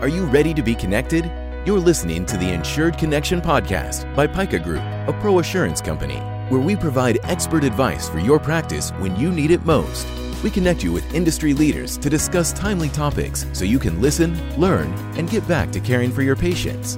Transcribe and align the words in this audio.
Are 0.00 0.06
you 0.06 0.26
ready 0.26 0.54
to 0.54 0.62
be 0.62 0.76
connected? 0.76 1.24
You're 1.66 1.80
listening 1.80 2.24
to 2.26 2.36
the 2.36 2.52
Insured 2.52 2.96
Connection 2.96 3.40
podcast 3.40 4.14
by 4.14 4.28
Pica 4.28 4.60
Group, 4.60 4.78
a 4.78 5.12
ProAssurance 5.20 5.84
company, 5.84 6.18
where 6.50 6.60
we 6.60 6.76
provide 6.76 7.18
expert 7.24 7.64
advice 7.64 8.08
for 8.08 8.20
your 8.20 8.38
practice 8.38 8.90
when 9.00 9.16
you 9.16 9.32
need 9.32 9.50
it 9.50 9.66
most. 9.66 10.06
We 10.44 10.50
connect 10.50 10.84
you 10.84 10.92
with 10.92 11.12
industry 11.12 11.52
leaders 11.52 11.98
to 11.98 12.08
discuss 12.08 12.52
timely 12.52 12.90
topics 12.90 13.44
so 13.52 13.64
you 13.64 13.80
can 13.80 14.00
listen, 14.00 14.38
learn, 14.56 14.92
and 15.18 15.28
get 15.28 15.48
back 15.48 15.72
to 15.72 15.80
caring 15.80 16.12
for 16.12 16.22
your 16.22 16.36
patients. 16.36 16.96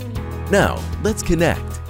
Now, 0.51 0.79
let's 1.03 1.23
connect. 1.23 1.80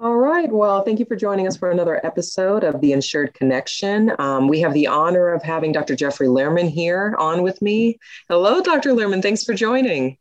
All 0.00 0.16
right. 0.16 0.50
Well, 0.50 0.82
thank 0.82 0.98
you 0.98 1.04
for 1.04 1.14
joining 1.14 1.46
us 1.46 1.56
for 1.56 1.70
another 1.70 2.04
episode 2.04 2.64
of 2.64 2.80
the 2.80 2.92
Insured 2.92 3.32
Connection. 3.34 4.12
Um, 4.18 4.48
we 4.48 4.58
have 4.62 4.74
the 4.74 4.88
honor 4.88 5.28
of 5.28 5.44
having 5.44 5.70
Dr. 5.70 5.94
Jeffrey 5.94 6.26
Lehrman 6.26 6.68
here 6.68 7.14
on 7.16 7.44
with 7.44 7.62
me. 7.62 8.00
Hello, 8.28 8.60
Dr. 8.60 8.90
Lehrman. 8.90 9.22
Thanks 9.22 9.44
for 9.44 9.54
joining. 9.54 10.18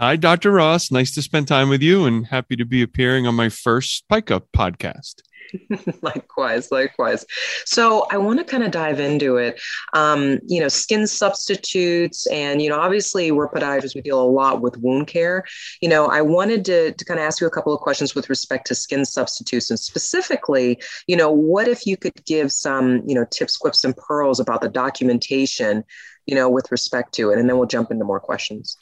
Hi, 0.00 0.14
Dr. 0.14 0.52
Ross. 0.52 0.92
Nice 0.92 1.12
to 1.16 1.22
spend 1.22 1.48
time 1.48 1.68
with 1.68 1.82
you 1.82 2.04
and 2.04 2.24
happy 2.24 2.54
to 2.54 2.64
be 2.64 2.82
appearing 2.82 3.26
on 3.26 3.34
my 3.34 3.48
first 3.48 4.04
Pica 4.08 4.40
podcast. 4.56 5.22
likewise, 6.02 6.70
likewise. 6.70 7.26
So 7.64 8.06
I 8.12 8.16
want 8.18 8.38
to 8.38 8.44
kind 8.44 8.62
of 8.62 8.70
dive 8.70 9.00
into 9.00 9.38
it. 9.38 9.60
Um, 9.94 10.38
you 10.46 10.60
know, 10.60 10.68
skin 10.68 11.08
substitutes, 11.08 12.28
and 12.28 12.62
you 12.62 12.68
know, 12.68 12.78
obviously 12.78 13.32
we're 13.32 13.48
podiatrists. 13.48 13.96
We 13.96 14.02
deal 14.02 14.22
a 14.22 14.22
lot 14.22 14.60
with 14.60 14.76
wound 14.76 15.08
care. 15.08 15.44
You 15.80 15.88
know, 15.88 16.06
I 16.06 16.22
wanted 16.22 16.64
to, 16.66 16.92
to 16.92 17.04
kind 17.04 17.18
of 17.18 17.26
ask 17.26 17.40
you 17.40 17.48
a 17.48 17.50
couple 17.50 17.74
of 17.74 17.80
questions 17.80 18.14
with 18.14 18.30
respect 18.30 18.68
to 18.68 18.76
skin 18.76 19.04
substitutes, 19.04 19.68
and 19.68 19.80
specifically, 19.80 20.80
you 21.08 21.16
know, 21.16 21.28
what 21.28 21.66
if 21.66 21.86
you 21.86 21.96
could 21.96 22.24
give 22.24 22.52
some, 22.52 23.02
you 23.04 23.16
know, 23.16 23.26
tips, 23.32 23.56
quips, 23.56 23.82
and 23.82 23.96
pearls 23.96 24.38
about 24.38 24.60
the 24.60 24.68
documentation, 24.68 25.82
you 26.26 26.36
know, 26.36 26.48
with 26.48 26.70
respect 26.70 27.14
to 27.14 27.32
it, 27.32 27.38
and 27.40 27.50
then 27.50 27.58
we'll 27.58 27.66
jump 27.66 27.90
into 27.90 28.04
more 28.04 28.20
questions. 28.20 28.76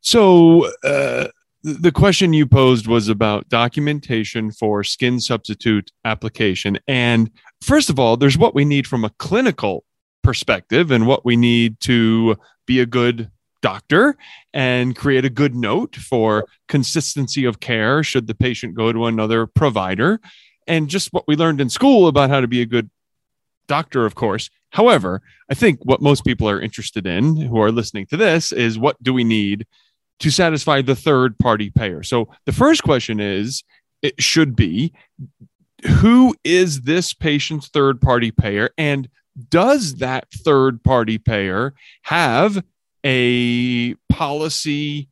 So, 0.00 0.70
uh, 0.84 1.28
the 1.62 1.92
question 1.92 2.32
you 2.32 2.46
posed 2.46 2.86
was 2.86 3.08
about 3.08 3.48
documentation 3.48 4.52
for 4.52 4.84
skin 4.84 5.20
substitute 5.20 5.90
application. 6.04 6.78
And 6.86 7.30
first 7.62 7.90
of 7.90 7.98
all, 7.98 8.16
there's 8.16 8.38
what 8.38 8.54
we 8.54 8.64
need 8.64 8.86
from 8.86 9.04
a 9.04 9.10
clinical 9.18 9.84
perspective 10.22 10.90
and 10.90 11.06
what 11.06 11.24
we 11.24 11.36
need 11.36 11.80
to 11.80 12.36
be 12.66 12.80
a 12.80 12.86
good 12.86 13.30
doctor 13.60 14.16
and 14.54 14.94
create 14.94 15.24
a 15.24 15.30
good 15.30 15.54
note 15.54 15.96
for 15.96 16.46
consistency 16.68 17.44
of 17.44 17.60
care 17.60 18.04
should 18.04 18.28
the 18.28 18.34
patient 18.34 18.74
go 18.74 18.92
to 18.92 19.06
another 19.06 19.46
provider. 19.46 20.20
And 20.66 20.88
just 20.88 21.12
what 21.12 21.26
we 21.26 21.34
learned 21.34 21.60
in 21.60 21.70
school 21.70 22.06
about 22.06 22.30
how 22.30 22.40
to 22.40 22.46
be 22.46 22.62
a 22.62 22.66
good 22.66 22.88
doctor, 23.66 24.06
of 24.06 24.14
course. 24.14 24.48
However, 24.70 25.22
I 25.50 25.54
think 25.54 25.80
what 25.82 26.02
most 26.02 26.24
people 26.24 26.48
are 26.48 26.60
interested 26.60 27.06
in 27.06 27.36
who 27.36 27.60
are 27.60 27.72
listening 27.72 28.06
to 28.06 28.16
this 28.16 28.52
is 28.52 28.78
what 28.78 29.02
do 29.02 29.12
we 29.12 29.24
need 29.24 29.66
to 30.20 30.30
satisfy 30.30 30.82
the 30.82 30.96
third 30.96 31.38
party 31.38 31.70
payer. 31.70 32.02
So 32.02 32.28
the 32.44 32.52
first 32.52 32.82
question 32.82 33.20
is 33.20 33.62
it 34.02 34.20
should 34.22 34.56
be 34.56 34.92
who 35.86 36.34
is 36.44 36.82
this 36.82 37.14
patient's 37.14 37.68
third 37.68 38.00
party 38.00 38.30
payer 38.30 38.70
and 38.76 39.08
does 39.50 39.96
that 39.96 40.28
third 40.32 40.82
party 40.82 41.18
payer 41.18 41.74
have 42.02 42.62
a 43.04 43.94
policy 44.08 45.08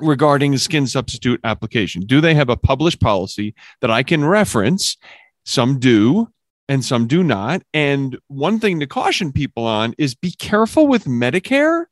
regarding 0.00 0.56
skin 0.56 0.86
substitute 0.86 1.40
application? 1.44 2.02
Do 2.02 2.20
they 2.20 2.34
have 2.34 2.48
a 2.48 2.56
published 2.56 3.00
policy 3.00 3.54
that 3.80 3.90
I 3.90 4.02
can 4.02 4.24
reference? 4.24 4.96
Some 5.44 5.78
do 5.78 6.28
and 6.68 6.84
some 6.84 7.06
do 7.06 7.22
not. 7.22 7.62
And 7.74 8.18
one 8.28 8.58
thing 8.58 8.80
to 8.80 8.86
caution 8.86 9.32
people 9.32 9.66
on 9.66 9.94
is 9.98 10.14
be 10.14 10.30
careful 10.30 10.86
with 10.86 11.04
Medicare 11.04 11.84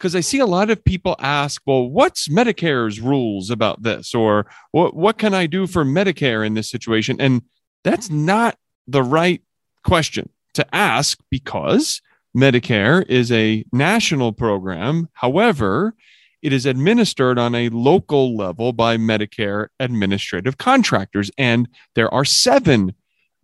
because 0.00 0.16
I 0.16 0.20
see 0.20 0.38
a 0.38 0.46
lot 0.46 0.70
of 0.70 0.82
people 0.82 1.14
ask, 1.18 1.60
well, 1.66 1.86
what's 1.86 2.26
Medicare's 2.28 3.00
rules 3.00 3.50
about 3.50 3.82
this? 3.82 4.14
Or 4.14 4.46
what, 4.72 4.96
what 4.96 5.18
can 5.18 5.34
I 5.34 5.44
do 5.44 5.66
for 5.66 5.84
Medicare 5.84 6.44
in 6.44 6.54
this 6.54 6.70
situation? 6.70 7.20
And 7.20 7.42
that's 7.84 8.08
not 8.08 8.56
the 8.88 9.02
right 9.02 9.42
question 9.84 10.30
to 10.54 10.74
ask 10.74 11.18
because 11.30 12.00
Medicare 12.34 13.06
is 13.08 13.30
a 13.30 13.62
national 13.74 14.32
program. 14.32 15.10
However, 15.12 15.94
it 16.40 16.54
is 16.54 16.64
administered 16.64 17.38
on 17.38 17.54
a 17.54 17.68
local 17.68 18.34
level 18.34 18.72
by 18.72 18.96
Medicare 18.96 19.68
administrative 19.78 20.56
contractors. 20.56 21.30
And 21.36 21.68
there 21.94 22.12
are 22.14 22.24
seven 22.24 22.94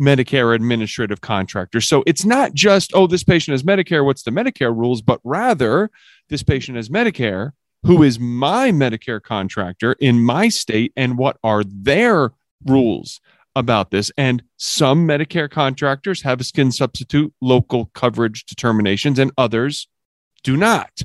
Medicare 0.00 0.54
administrative 0.54 1.20
contractor. 1.20 1.80
So 1.80 2.02
it's 2.06 2.24
not 2.24 2.54
just, 2.54 2.92
oh, 2.94 3.06
this 3.06 3.24
patient 3.24 3.52
has 3.52 3.62
Medicare, 3.62 4.04
what's 4.04 4.22
the 4.22 4.30
Medicare 4.30 4.76
rules, 4.76 5.02
but 5.02 5.20
rather 5.24 5.90
this 6.28 6.42
patient 6.42 6.76
has 6.76 6.88
Medicare, 6.88 7.52
who 7.84 8.02
is 8.02 8.18
my 8.18 8.70
Medicare 8.70 9.22
contractor 9.22 9.94
in 9.94 10.20
my 10.20 10.48
state, 10.48 10.92
and 10.96 11.16
what 11.16 11.38
are 11.42 11.62
their 11.64 12.32
rules 12.64 13.20
about 13.54 13.90
this. 13.90 14.10
And 14.18 14.42
some 14.58 15.08
Medicare 15.08 15.50
contractors 15.50 16.22
have 16.22 16.44
skin 16.44 16.70
substitute 16.70 17.32
local 17.40 17.86
coverage 17.94 18.44
determinations, 18.44 19.18
and 19.18 19.32
others 19.38 19.88
do 20.42 20.56
not. 20.56 21.00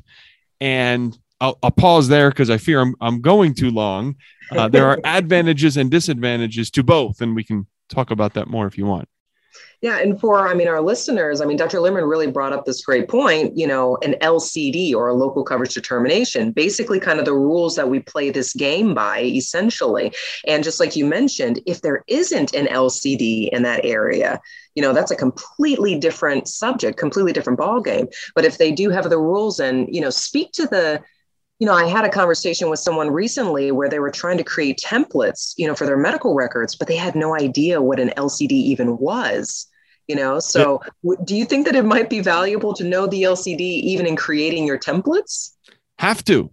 And 0.59 1.17
I'll, 1.39 1.57
I'll 1.63 1.71
pause 1.71 2.07
there 2.07 2.29
because 2.29 2.49
I 2.49 2.57
fear 2.57 2.81
I'm, 2.81 2.95
I'm 2.99 3.21
going 3.21 3.53
too 3.55 3.71
long. 3.71 4.15
Uh, 4.51 4.67
there 4.67 4.85
are 4.85 4.99
advantages 5.05 5.77
and 5.77 5.89
disadvantages 5.89 6.69
to 6.71 6.83
both, 6.83 7.21
and 7.21 7.35
we 7.35 7.43
can 7.43 7.65
talk 7.91 8.11
about 8.11 8.33
that 8.33 8.47
more 8.47 8.67
if 8.67 8.77
you 8.77 8.85
want. 8.85 9.07
Yeah, 9.81 9.97
and 9.97 10.19
for 10.19 10.47
I 10.47 10.53
mean 10.53 10.67
our 10.67 10.79
listeners, 10.79 11.41
I 11.41 11.45
mean 11.45 11.57
Dr. 11.57 11.79
Lehrman 11.79 12.07
really 12.07 12.27
brought 12.27 12.53
up 12.53 12.65
this 12.65 12.85
great 12.85 13.09
point, 13.09 13.57
you 13.57 13.65
know, 13.65 13.97
an 14.03 14.15
LCD 14.21 14.93
or 14.93 15.07
a 15.07 15.13
local 15.13 15.43
coverage 15.43 15.73
determination, 15.73 16.51
basically 16.51 16.99
kind 16.99 17.19
of 17.19 17.25
the 17.25 17.33
rules 17.33 17.75
that 17.75 17.89
we 17.89 17.99
play 17.99 18.29
this 18.29 18.53
game 18.53 18.93
by 18.93 19.23
essentially. 19.23 20.13
And 20.47 20.63
just 20.63 20.79
like 20.79 20.95
you 20.95 21.05
mentioned, 21.05 21.61
if 21.65 21.81
there 21.81 22.03
isn't 22.07 22.53
an 22.53 22.67
LCD 22.67 23.49
in 23.49 23.63
that 23.63 23.83
area, 23.83 24.39
you 24.75 24.83
know, 24.83 24.93
that's 24.93 25.11
a 25.11 25.15
completely 25.15 25.97
different 25.97 26.47
subject, 26.47 26.99
completely 26.99 27.33
different 27.33 27.57
ball 27.57 27.81
game. 27.81 28.07
But 28.35 28.45
if 28.45 28.59
they 28.59 28.71
do 28.71 28.91
have 28.91 29.09
the 29.09 29.17
rules 29.17 29.59
and, 29.59 29.93
you 29.93 29.99
know, 29.99 30.11
speak 30.11 30.51
to 30.53 30.67
the 30.67 31.01
you 31.61 31.67
know, 31.67 31.75
I 31.75 31.85
had 31.85 32.05
a 32.05 32.09
conversation 32.09 32.71
with 32.71 32.79
someone 32.79 33.11
recently 33.11 33.71
where 33.71 33.87
they 33.87 33.99
were 33.99 34.09
trying 34.09 34.37
to 34.37 34.43
create 34.43 34.81
templates, 34.83 35.53
you 35.57 35.67
know, 35.67 35.75
for 35.75 35.85
their 35.85 35.95
medical 35.95 36.33
records, 36.33 36.75
but 36.75 36.87
they 36.87 36.95
had 36.95 37.13
no 37.13 37.35
idea 37.35 37.79
what 37.79 37.99
an 37.99 38.11
LCD 38.17 38.51
even 38.51 38.97
was. 38.97 39.67
You 40.07 40.15
know, 40.15 40.39
so 40.39 40.81
yeah. 41.03 41.13
do 41.23 41.35
you 41.35 41.45
think 41.45 41.67
that 41.67 41.75
it 41.75 41.85
might 41.85 42.09
be 42.09 42.19
valuable 42.19 42.73
to 42.73 42.83
know 42.83 43.05
the 43.05 43.21
LCD 43.21 43.59
even 43.61 44.07
in 44.07 44.15
creating 44.15 44.65
your 44.65 44.79
templates? 44.79 45.51
Have 45.99 46.25
to 46.25 46.51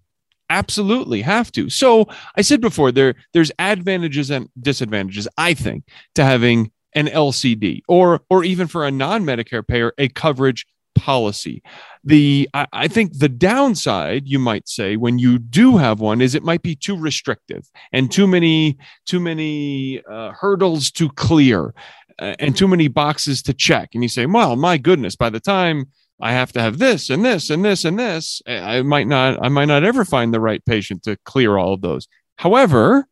absolutely 0.51 1.21
have 1.21 1.53
to 1.53 1.69
so 1.69 2.07
i 2.35 2.41
said 2.41 2.59
before 2.59 2.91
there 2.91 3.15
there's 3.35 3.53
advantages 3.59 4.31
and 4.31 4.49
disadvantages 4.59 5.29
i 5.37 5.53
think 5.53 5.85
to 6.15 6.25
having 6.25 6.71
an 6.95 7.07
lcd 7.07 7.83
or 7.87 8.23
or 8.31 8.43
even 8.45 8.67
for 8.67 8.87
a 8.87 8.91
non-medicare 8.91 9.67
payer 9.67 9.93
a 9.99 10.09
coverage 10.09 10.65
policy. 10.95 11.63
The 12.05 12.49
I, 12.55 12.67
I, 12.73 12.89
think 12.89 13.19
the 13.19 13.29
downside, 13.29 14.27
you 14.27 14.39
might 14.39 14.69
say, 14.69 14.97
when 14.97 15.19
you 15.19 15.39
do 15.39 15.77
have 15.77 16.01
one, 16.01 16.21
is 16.21 16.35
it 16.35 16.43
might 16.43 16.63
be 16.63 16.75
too 16.75 16.97
restrictive 16.97 17.69
and 17.93 18.11
too 18.11 18.27
many 18.27 18.79
too 19.07 19.21
many 19.21 20.03
uh, 20.11 20.33
hurdles 20.33 20.91
to 20.93 21.09
clear 21.11 21.75
uh, 22.19 22.35
and 22.39 22.57
too 22.57 22.69
many 22.69 22.89
boxes 22.89 23.43
to 23.43 23.55
check. 23.55 23.91
And 23.95 24.03
you 24.03 24.09
say, 24.09 24.27
well, 24.27 24.57
my 24.57 24.79
goodness, 24.79 25.17
by 25.17 25.31
the 25.31 25.41
time 25.41 25.87
I 26.21 26.33
have 26.33 26.53
to 26.53 26.61
have 26.61 26.79
this 26.79 27.11
and 27.11 27.25
this 27.25 27.51
and 27.51 27.65
this 27.65 27.85
and 27.85 27.99
this, 27.99 28.43
I 28.47 28.83
might 28.83 29.07
not 29.07 29.39
I 29.43 29.49
might 29.49 29.67
not 29.67 29.85
ever 29.85 30.05
find 30.05 30.35
the 30.35 30.41
right 30.41 30.65
patient 30.65 31.05
to 31.05 31.17
clear 31.25 31.57
all 31.57 31.75
of 31.75 31.81
those. 31.81 32.09
However, 32.37 33.07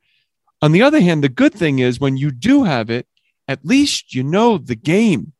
on 0.63 0.73
the 0.73 0.83
other 0.83 1.01
hand, 1.01 1.23
the 1.23 1.29
good 1.29 1.55
thing 1.55 1.79
is 1.79 2.01
when 2.01 2.17
you 2.17 2.31
do 2.31 2.65
have 2.65 2.91
it, 2.91 3.07
at 3.49 3.65
least 3.65 4.15
you 4.15 4.23
know 4.23 4.59
the 4.59 4.77
game 4.77 5.33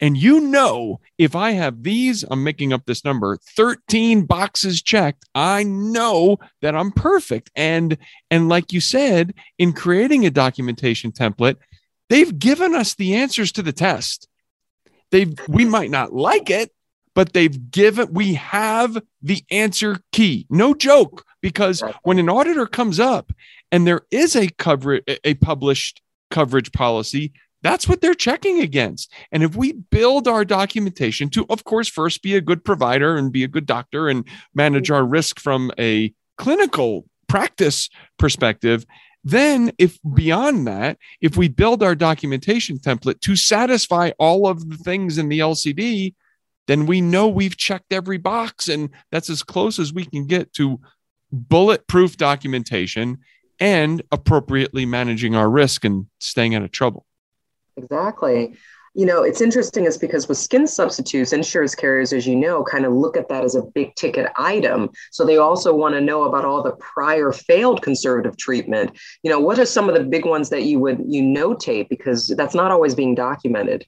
and 0.00 0.16
you 0.16 0.40
know, 0.40 1.00
if 1.16 1.34
I 1.34 1.52
have 1.52 1.82
these, 1.82 2.24
I'm 2.30 2.44
making 2.44 2.72
up 2.72 2.84
this 2.84 3.04
number, 3.04 3.38
13 3.56 4.26
boxes 4.26 4.82
checked, 4.82 5.24
I 5.34 5.62
know 5.62 6.38
that 6.60 6.76
I'm 6.76 6.92
perfect. 6.92 7.50
And 7.56 7.96
and 8.30 8.48
like 8.48 8.72
you 8.72 8.80
said, 8.80 9.34
in 9.58 9.72
creating 9.72 10.26
a 10.26 10.30
documentation 10.30 11.12
template, 11.12 11.56
they've 12.10 12.38
given 12.38 12.74
us 12.74 12.94
the 12.94 13.14
answers 13.14 13.52
to 13.52 13.62
the 13.62 13.72
test. 13.72 14.28
They've 15.10 15.34
we 15.48 15.64
might 15.64 15.90
not 15.90 16.12
like 16.12 16.50
it, 16.50 16.70
but 17.14 17.32
they've 17.32 17.70
given 17.70 18.12
we 18.12 18.34
have 18.34 19.02
the 19.22 19.42
answer 19.50 20.00
key. 20.12 20.46
No 20.50 20.74
joke, 20.74 21.24
because 21.40 21.82
when 22.02 22.18
an 22.18 22.28
auditor 22.28 22.66
comes 22.66 23.00
up 23.00 23.32
and 23.72 23.86
there 23.86 24.02
is 24.10 24.36
a 24.36 24.48
cover 24.58 25.00
a 25.24 25.34
published 25.34 26.02
coverage 26.30 26.72
policy, 26.72 27.32
that's 27.66 27.88
what 27.88 28.00
they're 28.00 28.14
checking 28.14 28.60
against. 28.60 29.12
And 29.32 29.42
if 29.42 29.56
we 29.56 29.72
build 29.72 30.28
our 30.28 30.44
documentation 30.44 31.28
to, 31.30 31.44
of 31.50 31.64
course, 31.64 31.88
first 31.88 32.22
be 32.22 32.36
a 32.36 32.40
good 32.40 32.64
provider 32.64 33.16
and 33.16 33.32
be 33.32 33.42
a 33.42 33.48
good 33.48 33.66
doctor 33.66 34.08
and 34.08 34.24
manage 34.54 34.88
our 34.88 35.04
risk 35.04 35.40
from 35.40 35.72
a 35.76 36.14
clinical 36.38 37.06
practice 37.28 37.90
perspective, 38.20 38.86
then 39.24 39.72
if 39.78 39.98
beyond 40.14 40.68
that, 40.68 40.96
if 41.20 41.36
we 41.36 41.48
build 41.48 41.82
our 41.82 41.96
documentation 41.96 42.78
template 42.78 43.20
to 43.22 43.34
satisfy 43.34 44.12
all 44.20 44.46
of 44.46 44.70
the 44.70 44.76
things 44.76 45.18
in 45.18 45.28
the 45.28 45.40
LCD, 45.40 46.14
then 46.68 46.86
we 46.86 47.00
know 47.00 47.26
we've 47.26 47.56
checked 47.56 47.92
every 47.92 48.18
box 48.18 48.68
and 48.68 48.90
that's 49.10 49.28
as 49.28 49.42
close 49.42 49.80
as 49.80 49.92
we 49.92 50.04
can 50.04 50.26
get 50.26 50.52
to 50.52 50.80
bulletproof 51.32 52.16
documentation 52.16 53.18
and 53.58 54.02
appropriately 54.12 54.86
managing 54.86 55.34
our 55.34 55.50
risk 55.50 55.84
and 55.84 56.06
staying 56.20 56.54
out 56.54 56.62
of 56.62 56.70
trouble. 56.70 57.04
Exactly. 57.76 58.56
You 58.94 59.04
know, 59.04 59.22
it's 59.22 59.42
interesting 59.42 59.84
is 59.84 59.98
because 59.98 60.26
with 60.26 60.38
skin 60.38 60.66
substitutes, 60.66 61.34
insurance 61.34 61.74
carriers, 61.74 62.14
as 62.14 62.26
you 62.26 62.34
know, 62.34 62.64
kind 62.64 62.86
of 62.86 62.94
look 62.94 63.14
at 63.18 63.28
that 63.28 63.44
as 63.44 63.54
a 63.54 63.60
big 63.60 63.94
ticket 63.94 64.32
item. 64.38 64.88
So 65.10 65.26
they 65.26 65.36
also 65.36 65.74
want 65.74 65.94
to 65.96 66.00
know 66.00 66.24
about 66.24 66.46
all 66.46 66.62
the 66.62 66.72
prior 66.76 67.30
failed 67.30 67.82
conservative 67.82 68.38
treatment. 68.38 68.96
You 69.22 69.30
know, 69.30 69.38
what 69.38 69.58
are 69.58 69.66
some 69.66 69.90
of 69.90 69.94
the 69.94 70.02
big 70.02 70.24
ones 70.24 70.48
that 70.48 70.62
you 70.62 70.78
would 70.80 71.02
you 71.06 71.22
notate 71.22 71.90
because 71.90 72.28
that's 72.38 72.54
not 72.54 72.70
always 72.70 72.94
being 72.94 73.14
documented. 73.14 73.86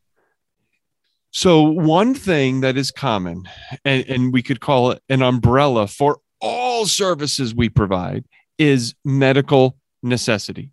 So 1.30 1.62
one 1.62 2.14
thing 2.14 2.60
that 2.60 2.76
is 2.76 2.90
common, 2.90 3.44
and, 3.84 4.04
and 4.08 4.32
we 4.32 4.42
could 4.42 4.60
call 4.60 4.90
it 4.90 5.02
an 5.08 5.22
umbrella 5.22 5.86
for 5.86 6.18
all 6.40 6.84
services 6.84 7.54
we 7.54 7.70
provide, 7.70 8.26
is 8.58 8.94
medical 9.04 9.78
necessity. 10.02 10.70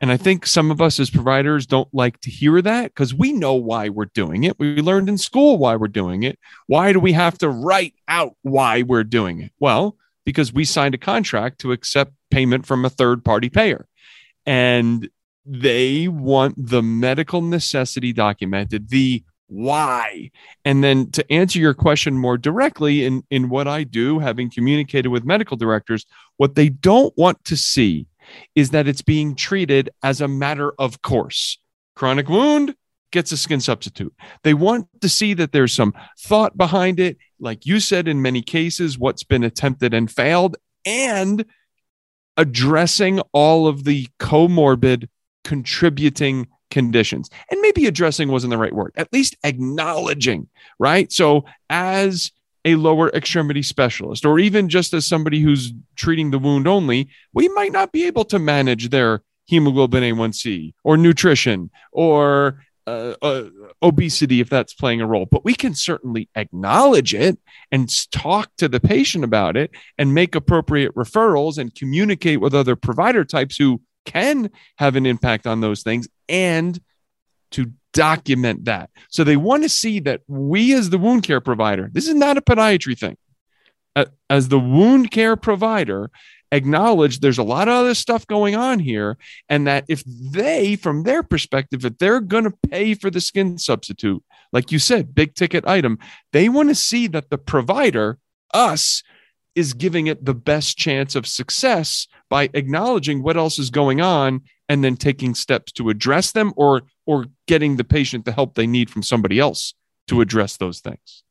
And 0.00 0.12
I 0.12 0.16
think 0.16 0.46
some 0.46 0.70
of 0.70 0.80
us 0.80 1.00
as 1.00 1.10
providers 1.10 1.66
don't 1.66 1.92
like 1.92 2.20
to 2.20 2.30
hear 2.30 2.60
that 2.62 2.84
because 2.94 3.14
we 3.14 3.32
know 3.32 3.54
why 3.54 3.88
we're 3.88 4.06
doing 4.06 4.44
it. 4.44 4.58
We 4.58 4.80
learned 4.80 5.08
in 5.08 5.18
school 5.18 5.58
why 5.58 5.76
we're 5.76 5.88
doing 5.88 6.22
it. 6.22 6.38
Why 6.66 6.92
do 6.92 7.00
we 7.00 7.12
have 7.12 7.38
to 7.38 7.48
write 7.48 7.94
out 8.08 8.36
why 8.42 8.82
we're 8.82 9.04
doing 9.04 9.40
it? 9.40 9.52
Well, 9.58 9.96
because 10.24 10.52
we 10.52 10.64
signed 10.64 10.94
a 10.94 10.98
contract 10.98 11.60
to 11.60 11.72
accept 11.72 12.12
payment 12.30 12.66
from 12.66 12.84
a 12.84 12.90
third 12.90 13.24
party 13.24 13.50
payer. 13.50 13.86
And 14.46 15.08
they 15.44 16.08
want 16.08 16.54
the 16.56 16.82
medical 16.82 17.42
necessity 17.42 18.12
documented, 18.12 18.88
the 18.90 19.24
why. 19.48 20.30
And 20.64 20.82
then 20.82 21.10
to 21.10 21.32
answer 21.32 21.58
your 21.58 21.74
question 21.74 22.16
more 22.16 22.38
directly 22.38 23.04
in, 23.04 23.22
in 23.30 23.48
what 23.48 23.68
I 23.68 23.84
do, 23.84 24.18
having 24.18 24.50
communicated 24.50 25.08
with 25.08 25.24
medical 25.24 25.56
directors, 25.56 26.06
what 26.38 26.54
they 26.54 26.70
don't 26.70 27.12
want 27.18 27.44
to 27.44 27.56
see 27.56 28.06
is 28.54 28.70
that 28.70 28.88
it's 28.88 29.02
being 29.02 29.34
treated 29.34 29.90
as 30.02 30.20
a 30.20 30.28
matter 30.28 30.72
of 30.78 31.02
course. 31.02 31.58
Chronic 31.94 32.28
wound 32.28 32.74
gets 33.10 33.30
a 33.32 33.36
skin 33.36 33.60
substitute. 33.60 34.14
They 34.42 34.54
want 34.54 34.88
to 35.00 35.08
see 35.08 35.34
that 35.34 35.52
there's 35.52 35.72
some 35.72 35.94
thought 36.18 36.56
behind 36.56 36.98
it. 36.98 37.18
Like 37.38 37.66
you 37.66 37.78
said, 37.80 38.08
in 38.08 38.22
many 38.22 38.42
cases, 38.42 38.98
what's 38.98 39.22
been 39.22 39.44
attempted 39.44 39.94
and 39.94 40.10
failed, 40.10 40.56
and 40.84 41.44
addressing 42.36 43.20
all 43.32 43.66
of 43.66 43.84
the 43.84 44.08
comorbid 44.18 45.08
contributing 45.44 46.48
conditions. 46.70 47.28
And 47.50 47.60
maybe 47.60 47.86
addressing 47.86 48.30
wasn't 48.30 48.52
the 48.52 48.58
right 48.58 48.72
word, 48.72 48.92
at 48.96 49.12
least 49.12 49.36
acknowledging, 49.44 50.48
right? 50.78 51.12
So, 51.12 51.44
as 51.68 52.32
a 52.64 52.76
lower 52.76 53.08
extremity 53.10 53.62
specialist, 53.62 54.24
or 54.24 54.38
even 54.38 54.68
just 54.68 54.94
as 54.94 55.06
somebody 55.06 55.40
who's 55.40 55.72
treating 55.96 56.30
the 56.30 56.38
wound 56.38 56.68
only, 56.68 57.08
we 57.32 57.48
might 57.48 57.72
not 57.72 57.92
be 57.92 58.06
able 58.06 58.24
to 58.26 58.38
manage 58.38 58.90
their 58.90 59.22
hemoglobin 59.46 60.02
A1C 60.02 60.74
or 60.84 60.96
nutrition 60.96 61.70
or 61.90 62.64
uh, 62.86 63.14
uh, 63.22 63.44
obesity 63.82 64.40
if 64.40 64.48
that's 64.48 64.74
playing 64.74 65.00
a 65.00 65.06
role. 65.06 65.26
But 65.26 65.44
we 65.44 65.54
can 65.54 65.74
certainly 65.74 66.28
acknowledge 66.34 67.14
it 67.14 67.38
and 67.70 67.88
talk 68.10 68.50
to 68.58 68.68
the 68.68 68.80
patient 68.80 69.24
about 69.24 69.56
it 69.56 69.70
and 69.98 70.14
make 70.14 70.34
appropriate 70.34 70.94
referrals 70.94 71.58
and 71.58 71.74
communicate 71.74 72.40
with 72.40 72.54
other 72.54 72.76
provider 72.76 73.24
types 73.24 73.56
who 73.56 73.80
can 74.04 74.50
have 74.78 74.96
an 74.96 75.06
impact 75.06 75.46
on 75.46 75.60
those 75.60 75.82
things 75.82 76.08
and 76.28 76.80
to 77.52 77.72
document 77.92 78.64
that. 78.64 78.90
So 79.08 79.24
they 79.24 79.36
want 79.36 79.62
to 79.62 79.68
see 79.68 80.00
that 80.00 80.22
we, 80.26 80.74
as 80.74 80.90
the 80.90 80.98
wound 80.98 81.22
care 81.22 81.40
provider, 81.40 81.90
this 81.92 82.08
is 82.08 82.14
not 82.14 82.36
a 82.36 82.42
podiatry 82.42 82.98
thing. 82.98 83.16
As 84.30 84.48
the 84.48 84.58
wound 84.58 85.10
care 85.10 85.36
provider, 85.36 86.10
acknowledge 86.50 87.20
there's 87.20 87.38
a 87.38 87.42
lot 87.42 87.68
of 87.68 87.74
other 87.74 87.94
stuff 87.94 88.26
going 88.26 88.54
on 88.54 88.78
here, 88.78 89.18
and 89.48 89.66
that 89.66 89.84
if 89.88 90.02
they, 90.06 90.76
from 90.76 91.02
their 91.02 91.22
perspective, 91.22 91.84
if 91.84 91.98
they're 91.98 92.20
going 92.20 92.44
to 92.44 92.68
pay 92.70 92.94
for 92.94 93.10
the 93.10 93.20
skin 93.20 93.58
substitute, 93.58 94.22
like 94.52 94.72
you 94.72 94.78
said, 94.78 95.14
big 95.14 95.34
ticket 95.34 95.66
item, 95.66 95.98
they 96.32 96.48
want 96.48 96.68
to 96.68 96.74
see 96.74 97.06
that 97.08 97.30
the 97.30 97.38
provider, 97.38 98.18
us, 98.54 99.02
is 99.54 99.74
giving 99.74 100.06
it 100.06 100.24
the 100.24 100.34
best 100.34 100.78
chance 100.78 101.14
of 101.14 101.26
success 101.26 102.06
by 102.30 102.48
acknowledging 102.54 103.22
what 103.22 103.36
else 103.36 103.58
is 103.58 103.68
going 103.68 104.00
on 104.00 104.40
and 104.72 104.82
then 104.82 104.96
taking 104.96 105.34
steps 105.34 105.70
to 105.70 105.90
address 105.90 106.32
them 106.32 106.50
or 106.56 106.82
or 107.04 107.26
getting 107.46 107.76
the 107.76 107.84
patient 107.84 108.24
the 108.24 108.32
help 108.32 108.54
they 108.54 108.66
need 108.66 108.88
from 108.88 109.02
somebody 109.02 109.38
else 109.38 109.74
to 110.08 110.22
address 110.22 110.56
those 110.56 110.80
things. 110.80 111.24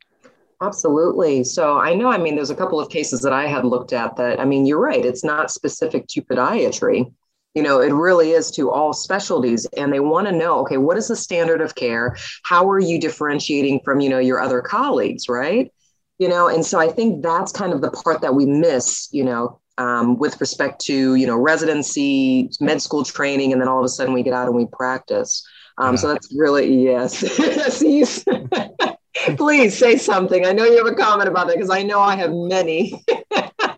Absolutely. 0.62 1.44
So 1.44 1.80
i 1.80 1.96
know 1.96 2.10
i 2.12 2.20
mean 2.20 2.36
there's 2.36 2.52
a 2.52 2.56
couple 2.56 2.80
of 2.80 2.90
cases 2.90 3.22
that 3.22 3.34
i 3.34 3.48
had 3.48 3.66
looked 3.66 3.94
at 3.94 4.16
that 4.18 4.40
i 4.40 4.46
mean 4.46 4.68
you're 4.68 4.80
right 4.80 5.04
it's 5.04 5.24
not 5.24 5.50
specific 5.50 6.06
to 6.10 6.22
podiatry. 6.22 7.12
You 7.56 7.64
know 7.64 7.82
it 7.82 7.92
really 7.92 8.30
is 8.32 8.52
to 8.52 8.70
all 8.70 8.94
specialties 8.94 9.66
and 9.76 9.92
they 9.92 10.00
want 10.00 10.28
to 10.28 10.34
know 10.34 10.60
okay 10.60 10.78
what 10.78 10.98
is 10.98 11.08
the 11.08 11.16
standard 11.16 11.62
of 11.62 11.74
care? 11.74 12.16
How 12.44 12.70
are 12.70 12.80
you 12.80 13.00
differentiating 13.00 13.80
from 13.84 14.02
you 14.02 14.10
know 14.10 14.20
your 14.20 14.40
other 14.40 14.62
colleagues 14.62 15.28
right? 15.28 15.72
You 16.20 16.30
know 16.30 16.48
and 16.48 16.64
so 16.64 16.78
i 16.80 16.90
think 16.90 17.24
that's 17.24 17.52
kind 17.52 17.74
of 17.74 17.82
the 17.82 17.90
part 17.90 18.22
that 18.22 18.36
we 18.36 18.46
miss 18.46 19.10
you 19.12 19.24
know 19.24 19.61
um, 19.81 20.18
with 20.18 20.39
respect 20.39 20.80
to 20.81 21.16
you 21.16 21.25
know 21.25 21.38
residency, 21.38 22.50
med 22.60 22.81
school 22.81 23.04
training, 23.04 23.51
and 23.51 23.60
then 23.62 23.68
all 23.68 23.80
of 23.80 23.86
a 23.86 23.89
sudden 23.89 24.13
we 24.13 24.24
get 24.24 24.33
out 24.33 24.48
and 24.48 24.56
we 24.56 24.68
practice. 24.68 25.45
Um, 25.78 25.94
yeah. 25.94 26.00
So 26.00 26.07
that's 26.10 26.33
really 26.36 26.83
yes. 26.83 27.22
Please 29.38 29.78
say 29.78 29.98
something. 29.98 30.45
I 30.45 30.51
know 30.51 30.66
you 30.66 30.78
have 30.78 30.92
a 30.92 30.95
comment 30.95 31.28
about 31.28 31.48
that 31.48 31.56
because 31.56 31.69
I 31.69 31.83
know 31.83 32.00
I 32.00 32.16
have 32.16 32.31
many. 32.31 33.04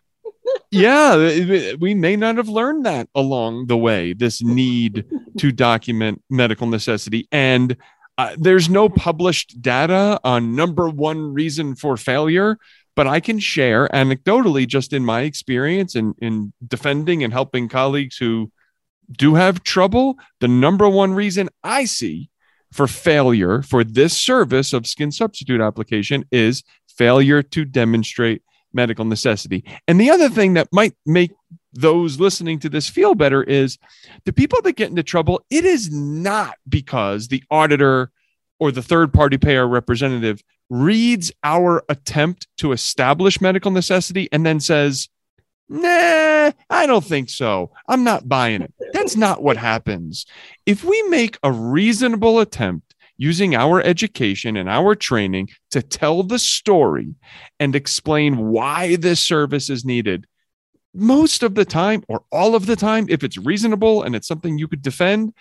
yeah, 0.71 1.15
we 1.79 1.94
may 1.94 2.15
not 2.15 2.38
have 2.38 2.50
learned 2.50 2.85
that 2.85 3.07
along 3.15 3.67
the 3.67 3.77
way. 3.77 4.13
This 4.13 4.44
need 4.44 5.05
to 5.38 5.51
document 5.51 6.21
medical 6.29 6.67
necessity 6.67 7.27
and. 7.31 7.77
Uh, 8.15 8.35
there's 8.38 8.69
no 8.69 8.88
published 8.89 9.59
data 9.59 10.19
on 10.23 10.55
number 10.55 10.88
one 10.88 11.33
reason 11.33 11.73
for 11.73 11.97
failure 11.97 12.59
but 12.95 13.07
I 13.07 13.19
can 13.19 13.39
share 13.39 13.87
anecdotally, 13.89 14.67
just 14.67 14.93
in 14.93 15.03
my 15.03 15.21
experience 15.21 15.95
in, 15.95 16.13
in 16.19 16.53
defending 16.65 17.23
and 17.23 17.33
helping 17.33 17.67
colleagues 17.69 18.17
who 18.17 18.51
do 19.11 19.35
have 19.35 19.63
trouble. 19.63 20.17
The 20.39 20.47
number 20.47 20.87
one 20.87 21.13
reason 21.13 21.49
I 21.63 21.85
see 21.85 22.29
for 22.71 22.87
failure 22.87 23.61
for 23.61 23.83
this 23.83 24.17
service 24.17 24.73
of 24.73 24.87
skin 24.87 25.11
substitute 25.11 25.61
application 25.61 26.25
is 26.31 26.63
failure 26.87 27.43
to 27.43 27.65
demonstrate 27.65 28.41
medical 28.73 29.05
necessity. 29.05 29.63
And 29.87 29.99
the 29.99 30.09
other 30.09 30.29
thing 30.29 30.55
that 30.55 30.69
might 30.71 30.93
make 31.05 31.31
those 31.73 32.19
listening 32.19 32.59
to 32.59 32.69
this 32.69 32.89
feel 32.89 33.15
better 33.15 33.43
is 33.43 33.77
the 34.25 34.33
people 34.33 34.62
that 34.62 34.73
get 34.73 34.89
into 34.89 35.03
trouble, 35.03 35.43
it 35.50 35.65
is 35.65 35.91
not 35.91 36.55
because 36.67 37.27
the 37.27 37.43
auditor 37.50 38.12
or 38.59 38.71
the 38.71 38.81
third 38.81 39.13
party 39.13 39.38
payer 39.38 39.67
representative 39.67 40.43
reads 40.70 41.32
our 41.43 41.84
attempt 41.89 42.48
to 42.58 42.72
establish 42.72 43.41
medical 43.41 43.72
necessity 43.72 44.29
and 44.32 44.46
then 44.46 44.60
says, 44.60 45.10
Nah, 45.70 46.51
I 46.70 46.86
don't 46.86 47.05
think 47.05 47.29
so. 47.29 47.72
I'm 47.88 48.03
not 48.03 48.27
buying 48.27 48.62
it. 48.62 48.74
That's 48.91 49.15
not 49.15 49.41
what 49.41 49.58
happens. 49.58 50.25
If 50.65 50.84
we 50.84 51.01
make 51.03 51.38
a 51.41 51.51
reasonable 51.51 52.39
attempt 52.39 52.93
using 53.17 53.55
our 53.55 53.82
education 53.82 54.58
and 54.58 54.70
our 54.70 54.96
training 54.96 55.50
to 55.72 55.82
tell 55.82 56.24
the 56.24 56.39
story 56.39 57.15
and 57.60 57.75
explain 57.75 58.50
why 58.50 58.98
this 58.98 59.20
service 59.20 59.70
is 59.70 59.86
needed, 59.86 60.27
most 60.93 61.41
of 61.43 61.55
the 61.55 61.65
time 61.65 62.03
or 62.08 62.24
all 62.32 62.55
of 62.55 62.65
the 62.65 62.75
time, 62.75 63.08
if 63.10 63.24
it's 63.24 63.38
reasonable 63.38 64.03
and 64.03 64.15
it's 64.15 64.27
something 64.27 64.58
you 64.58 64.67
could 64.67 64.82
defend, 64.82 65.34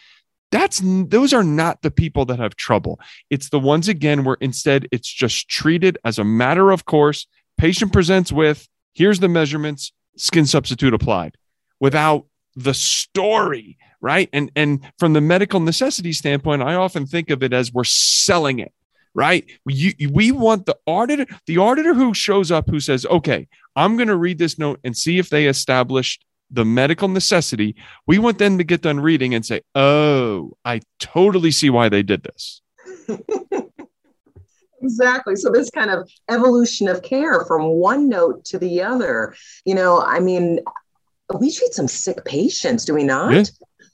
that's 0.53 0.81
those 0.85 1.33
are 1.33 1.43
not 1.43 1.83
the 1.83 1.91
people 1.91 2.25
that 2.27 2.39
have 2.39 2.55
trouble. 2.55 3.01
It's 3.31 3.49
the 3.49 3.59
ones 3.59 3.89
again 3.89 4.23
where 4.23 4.37
instead 4.41 4.87
it's 4.93 5.09
just 5.09 5.49
treated 5.49 5.99
as 6.05 6.19
a 6.19 6.25
matter 6.25 6.71
of 6.71 6.85
course. 6.85 7.27
Patient 7.59 7.93
presents 7.93 8.31
with 8.31 8.69
here's 8.95 9.19
the 9.19 9.29
measurements 9.29 9.93
skin 10.17 10.47
substitute 10.47 10.95
applied 10.95 11.37
without 11.81 12.27
the 12.55 12.75
story 12.75 13.79
right? 14.03 14.29
And 14.33 14.51
and 14.55 14.81
from 14.99 15.15
the 15.15 15.21
medical 15.21 15.61
necessity 15.61 16.13
standpoint 16.13 16.63
i 16.63 16.75
often 16.75 17.07
think 17.07 17.31
of 17.31 17.43
it 17.43 17.53
as 17.53 17.73
we're 17.73 17.85
selling 17.85 18.59
it 18.59 18.73
right? 19.15 19.45
We, 19.67 20.33
want 20.33 20.65
the 20.67 20.77
auditor 20.87 21.27
the 21.47 21.59
auditor 21.59 21.95
who 21.95 22.15
shows 22.15 22.51
up 22.51 22.69
who 22.69 22.81
says 22.81 23.07
okay 23.07 23.49
i'm 23.77 23.97
going 23.97 24.09
to 24.09 24.17
read 24.17 24.39
this 24.39 24.59
note 24.59 24.81
and 24.85 24.97
see 24.97 25.19
if 25.19 25.31
they 25.31 25.47
established 25.47 26.25
the 26.53 26.65
medical 26.65 27.09
necessity, 27.09 27.75
we 28.07 28.19
want 28.19 28.39
them 28.39 28.59
to 28.59 28.65
get 28.65 28.83
done 28.83 29.01
reading 29.01 29.35
and 29.35 29.45
say, 29.45 29.63
oh, 29.75 30.53
I 30.65 30.81
totally 31.01 31.51
see 31.51 31.71
why 31.71 31.89
they 31.89 32.03
did 32.03 32.23
this. 32.23 32.61
exactly. 34.83 35.35
So, 35.37 35.51
this 35.51 35.71
kind 35.71 35.91
of 35.91 36.09
evolution 36.31 36.89
of 36.89 37.03
care 37.03 37.45
from 37.47 37.65
one 37.65 38.09
note 38.09 38.45
to 38.47 38.59
the 38.59 38.83
other, 38.83 39.35
you 39.65 39.75
know, 39.75 40.01
I 40.01 40.21
mean, 40.21 40.61
we 41.39 41.51
treat 41.51 41.73
some 41.73 41.89
sick 41.89 42.25
patients, 42.25 42.85
do 42.85 42.95
we 42.95 43.05
not? 43.05 43.33
Yeah. 43.33 43.45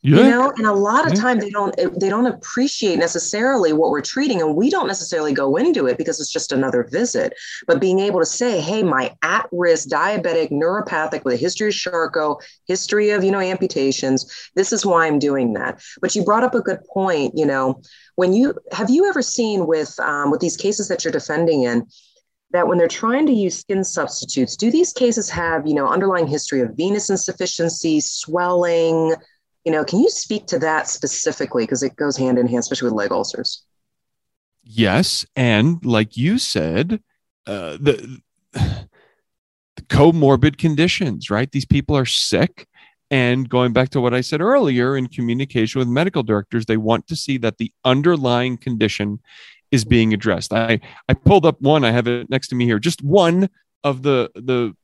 Yeah. 0.08 0.24
you 0.24 0.30
know 0.30 0.52
and 0.56 0.66
a 0.66 0.72
lot 0.72 1.06
of 1.06 1.14
yeah. 1.14 1.20
time 1.20 1.38
they 1.38 1.50
don't 1.50 1.76
they 1.98 2.08
don't 2.08 2.26
appreciate 2.26 2.98
necessarily 2.98 3.72
what 3.72 3.90
we're 3.90 4.00
treating 4.00 4.40
and 4.40 4.56
we 4.56 4.70
don't 4.70 4.86
necessarily 4.86 5.32
go 5.32 5.56
into 5.56 5.86
it 5.86 5.98
because 5.98 6.20
it's 6.20 6.32
just 6.32 6.52
another 6.52 6.84
visit 6.84 7.34
but 7.66 7.80
being 7.80 7.98
able 7.98 8.18
to 8.18 8.26
say 8.26 8.60
hey 8.60 8.82
my 8.82 9.14
at-risk 9.22 9.88
diabetic 9.88 10.50
neuropathic 10.50 11.24
with 11.24 11.34
a 11.34 11.36
history 11.36 11.68
of 11.68 11.74
charcot 11.74 12.42
history 12.66 13.10
of 13.10 13.22
you 13.22 13.30
know 13.30 13.40
amputations 13.40 14.50
this 14.54 14.72
is 14.72 14.86
why 14.86 15.06
i'm 15.06 15.18
doing 15.18 15.52
that 15.52 15.80
but 16.00 16.14
you 16.14 16.24
brought 16.24 16.44
up 16.44 16.54
a 16.54 16.60
good 16.60 16.82
point 16.92 17.32
you 17.36 17.46
know 17.46 17.80
when 18.16 18.32
you 18.32 18.54
have 18.72 18.90
you 18.90 19.08
ever 19.08 19.22
seen 19.22 19.66
with 19.66 19.98
um, 20.00 20.30
with 20.30 20.40
these 20.40 20.56
cases 20.56 20.88
that 20.88 21.04
you're 21.04 21.12
defending 21.12 21.62
in 21.62 21.86
that 22.50 22.66
when 22.66 22.78
they're 22.78 22.88
trying 22.88 23.26
to 23.26 23.32
use 23.32 23.58
skin 23.58 23.84
substitutes 23.84 24.56
do 24.56 24.70
these 24.70 24.92
cases 24.92 25.28
have 25.28 25.66
you 25.66 25.74
know 25.74 25.86
underlying 25.86 26.26
history 26.26 26.60
of 26.60 26.70
venous 26.76 27.10
insufficiency 27.10 28.00
swelling 28.00 29.14
you 29.68 29.72
know, 29.72 29.84
can 29.84 30.00
you 30.00 30.08
speak 30.08 30.46
to 30.46 30.58
that 30.60 30.88
specifically? 30.88 31.64
Because 31.64 31.82
it 31.82 31.94
goes 31.94 32.16
hand 32.16 32.38
in 32.38 32.46
hand, 32.46 32.60
especially 32.60 32.86
with 32.86 32.94
leg 32.94 33.12
ulcers. 33.12 33.66
Yes. 34.64 35.26
And 35.36 35.84
like 35.84 36.16
you 36.16 36.38
said, 36.38 37.02
uh, 37.46 37.76
the, 37.78 38.18
the 38.54 39.82
comorbid 39.88 40.56
conditions, 40.56 41.28
right? 41.28 41.52
These 41.52 41.66
people 41.66 41.98
are 41.98 42.06
sick. 42.06 42.66
And 43.10 43.46
going 43.46 43.74
back 43.74 43.90
to 43.90 44.00
what 44.00 44.14
I 44.14 44.22
said 44.22 44.40
earlier 44.40 44.96
in 44.96 45.06
communication 45.06 45.80
with 45.80 45.88
medical 45.88 46.22
directors, 46.22 46.64
they 46.64 46.78
want 46.78 47.06
to 47.08 47.16
see 47.16 47.36
that 47.36 47.58
the 47.58 47.70
underlying 47.84 48.56
condition 48.56 49.20
is 49.70 49.84
being 49.84 50.14
addressed. 50.14 50.54
I, 50.54 50.80
I 51.10 51.12
pulled 51.12 51.44
up 51.44 51.60
one, 51.60 51.84
I 51.84 51.90
have 51.90 52.08
it 52.08 52.30
next 52.30 52.48
to 52.48 52.54
me 52.54 52.64
here, 52.64 52.78
just 52.78 53.04
one 53.04 53.50
of 53.84 54.00
the, 54.00 54.30
the 54.34 54.74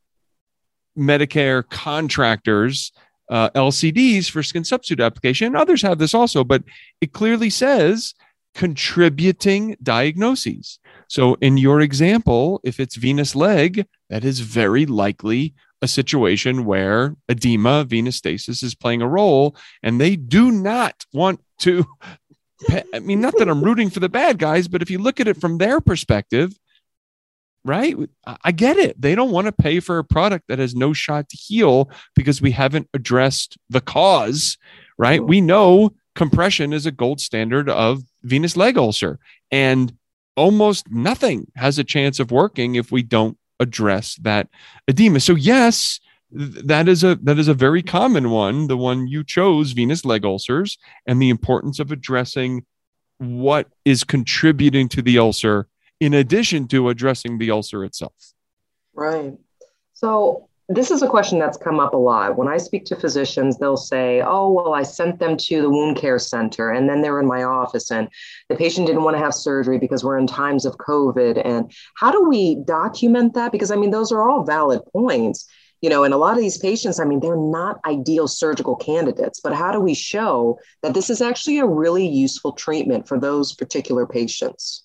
Medicare 0.94 1.66
contractors 1.70 2.92
uh, 3.30 3.50
LCDs 3.50 4.30
for 4.30 4.42
skin 4.42 4.64
substitute 4.64 5.02
application. 5.02 5.56
Others 5.56 5.82
have 5.82 5.98
this 5.98 6.14
also, 6.14 6.44
but 6.44 6.62
it 7.00 7.12
clearly 7.12 7.50
says 7.50 8.14
contributing 8.54 9.76
diagnoses. 9.82 10.78
So, 11.08 11.34
in 11.40 11.56
your 11.56 11.80
example, 11.80 12.60
if 12.64 12.80
it's 12.80 12.96
venous 12.96 13.34
leg, 13.34 13.86
that 14.10 14.24
is 14.24 14.40
very 14.40 14.86
likely 14.86 15.54
a 15.82 15.88
situation 15.88 16.64
where 16.64 17.14
edema, 17.28 17.84
venous 17.84 18.16
stasis 18.16 18.62
is 18.62 18.74
playing 18.74 19.02
a 19.02 19.08
role, 19.08 19.56
and 19.82 20.00
they 20.00 20.16
do 20.16 20.50
not 20.50 21.04
want 21.12 21.40
to. 21.60 21.84
I 22.94 23.00
mean, 23.00 23.20
not 23.20 23.34
that 23.38 23.48
I'm 23.48 23.62
rooting 23.62 23.90
for 23.90 24.00
the 24.00 24.08
bad 24.08 24.38
guys, 24.38 24.68
but 24.68 24.80
if 24.80 24.90
you 24.90 24.98
look 24.98 25.20
at 25.20 25.28
it 25.28 25.40
from 25.40 25.58
their 25.58 25.80
perspective, 25.80 26.58
right? 27.64 27.96
I 28.42 28.52
get 28.52 28.76
it. 28.76 29.00
They 29.00 29.14
don't 29.14 29.30
want 29.30 29.46
to 29.46 29.52
pay 29.52 29.80
for 29.80 29.98
a 29.98 30.04
product 30.04 30.48
that 30.48 30.58
has 30.58 30.74
no 30.74 30.92
shot 30.92 31.28
to 31.30 31.36
heal 31.36 31.90
because 32.14 32.42
we 32.42 32.50
haven't 32.50 32.88
addressed 32.92 33.56
the 33.70 33.80
cause, 33.80 34.58
right? 34.98 35.24
We 35.24 35.40
know 35.40 35.94
compression 36.14 36.72
is 36.72 36.86
a 36.86 36.92
gold 36.92 37.20
standard 37.20 37.70
of 37.70 38.02
venous 38.22 38.56
leg 38.56 38.76
ulcer, 38.76 39.18
and 39.50 39.96
almost 40.36 40.90
nothing 40.90 41.50
has 41.56 41.78
a 41.78 41.84
chance 41.84 42.20
of 42.20 42.30
working 42.30 42.74
if 42.74 42.92
we 42.92 43.02
don't 43.02 43.38
address 43.60 44.16
that 44.22 44.48
edema. 44.88 45.20
So, 45.20 45.34
yes. 45.34 46.00
That 46.36 46.88
is 46.88 47.04
a 47.04 47.14
that 47.22 47.38
is 47.38 47.46
a 47.46 47.54
very 47.54 47.80
common 47.80 48.30
one, 48.30 48.66
the 48.66 48.76
one 48.76 49.06
you 49.06 49.22
chose, 49.22 49.70
venous 49.70 50.04
leg 50.04 50.24
ulcers, 50.24 50.78
and 51.06 51.22
the 51.22 51.30
importance 51.30 51.78
of 51.78 51.92
addressing 51.92 52.64
what 53.18 53.68
is 53.84 54.02
contributing 54.02 54.88
to 54.88 55.02
the 55.02 55.16
ulcer 55.16 55.68
in 56.00 56.14
addition 56.14 56.68
to 56.68 56.88
addressing 56.88 57.38
the 57.38 57.50
ulcer 57.50 57.84
itself. 57.84 58.34
Right. 58.94 59.34
So, 59.94 60.48
this 60.70 60.90
is 60.90 61.02
a 61.02 61.08
question 61.08 61.38
that's 61.38 61.58
come 61.58 61.78
up 61.78 61.92
a 61.92 61.98
lot. 61.98 62.38
When 62.38 62.48
I 62.48 62.56
speak 62.56 62.86
to 62.86 62.96
physicians, 62.96 63.58
they'll 63.58 63.76
say, 63.76 64.22
Oh, 64.22 64.50
well, 64.50 64.72
I 64.72 64.82
sent 64.82 65.18
them 65.18 65.36
to 65.36 65.60
the 65.60 65.68
wound 65.68 65.98
care 65.98 66.18
center, 66.18 66.70
and 66.70 66.88
then 66.88 67.02
they're 67.02 67.20
in 67.20 67.26
my 67.26 67.42
office, 67.42 67.90
and 67.90 68.08
the 68.48 68.56
patient 68.56 68.86
didn't 68.86 69.02
want 69.02 69.14
to 69.14 69.22
have 69.22 69.34
surgery 69.34 69.78
because 69.78 70.02
we're 70.02 70.18
in 70.18 70.26
times 70.26 70.64
of 70.64 70.78
COVID. 70.78 71.40
And 71.44 71.70
how 71.96 72.10
do 72.10 72.26
we 72.26 72.54
document 72.64 73.34
that? 73.34 73.52
Because 73.52 73.70
I 73.70 73.76
mean, 73.76 73.90
those 73.90 74.10
are 74.10 74.28
all 74.28 74.44
valid 74.44 74.80
points 74.92 75.46
you 75.84 75.90
know, 75.90 76.02
and 76.02 76.14
a 76.14 76.16
lot 76.16 76.34
of 76.34 76.42
these 76.42 76.56
patients, 76.56 76.98
I 76.98 77.04
mean, 77.04 77.20
they're 77.20 77.36
not 77.36 77.78
ideal 77.84 78.26
surgical 78.26 78.74
candidates, 78.74 79.40
but 79.44 79.54
how 79.54 79.70
do 79.70 79.80
we 79.80 79.92
show 79.92 80.58
that 80.82 80.94
this 80.94 81.10
is 81.10 81.20
actually 81.20 81.58
a 81.58 81.66
really 81.66 82.08
useful 82.08 82.52
treatment 82.52 83.06
for 83.06 83.20
those 83.20 83.52
particular 83.52 84.06
patients? 84.06 84.83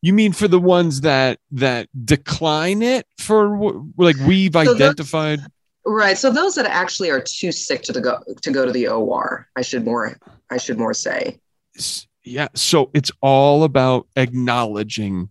You 0.00 0.12
mean 0.12 0.32
for 0.32 0.46
the 0.46 0.60
ones 0.60 1.00
that 1.00 1.40
that 1.50 1.88
decline 2.04 2.82
it 2.82 3.06
for 3.18 3.82
like 3.96 4.16
we've 4.26 4.52
so 4.52 4.74
identified? 4.74 5.40
right. 5.84 6.16
So 6.16 6.30
those 6.30 6.54
that 6.54 6.66
actually 6.66 7.10
are 7.10 7.20
too 7.20 7.50
sick 7.50 7.82
to 7.82 8.00
go 8.00 8.22
to 8.42 8.50
go 8.50 8.64
to 8.64 8.72
the 8.72 8.88
OR, 8.88 9.48
I 9.56 9.62
should 9.62 9.84
more 9.84 10.16
I 10.50 10.58
should 10.58 10.78
more 10.78 10.94
say. 10.94 11.40
Yeah. 12.24 12.48
So 12.54 12.90
it's 12.94 13.10
all 13.20 13.64
about 13.64 14.06
acknowledging 14.16 15.30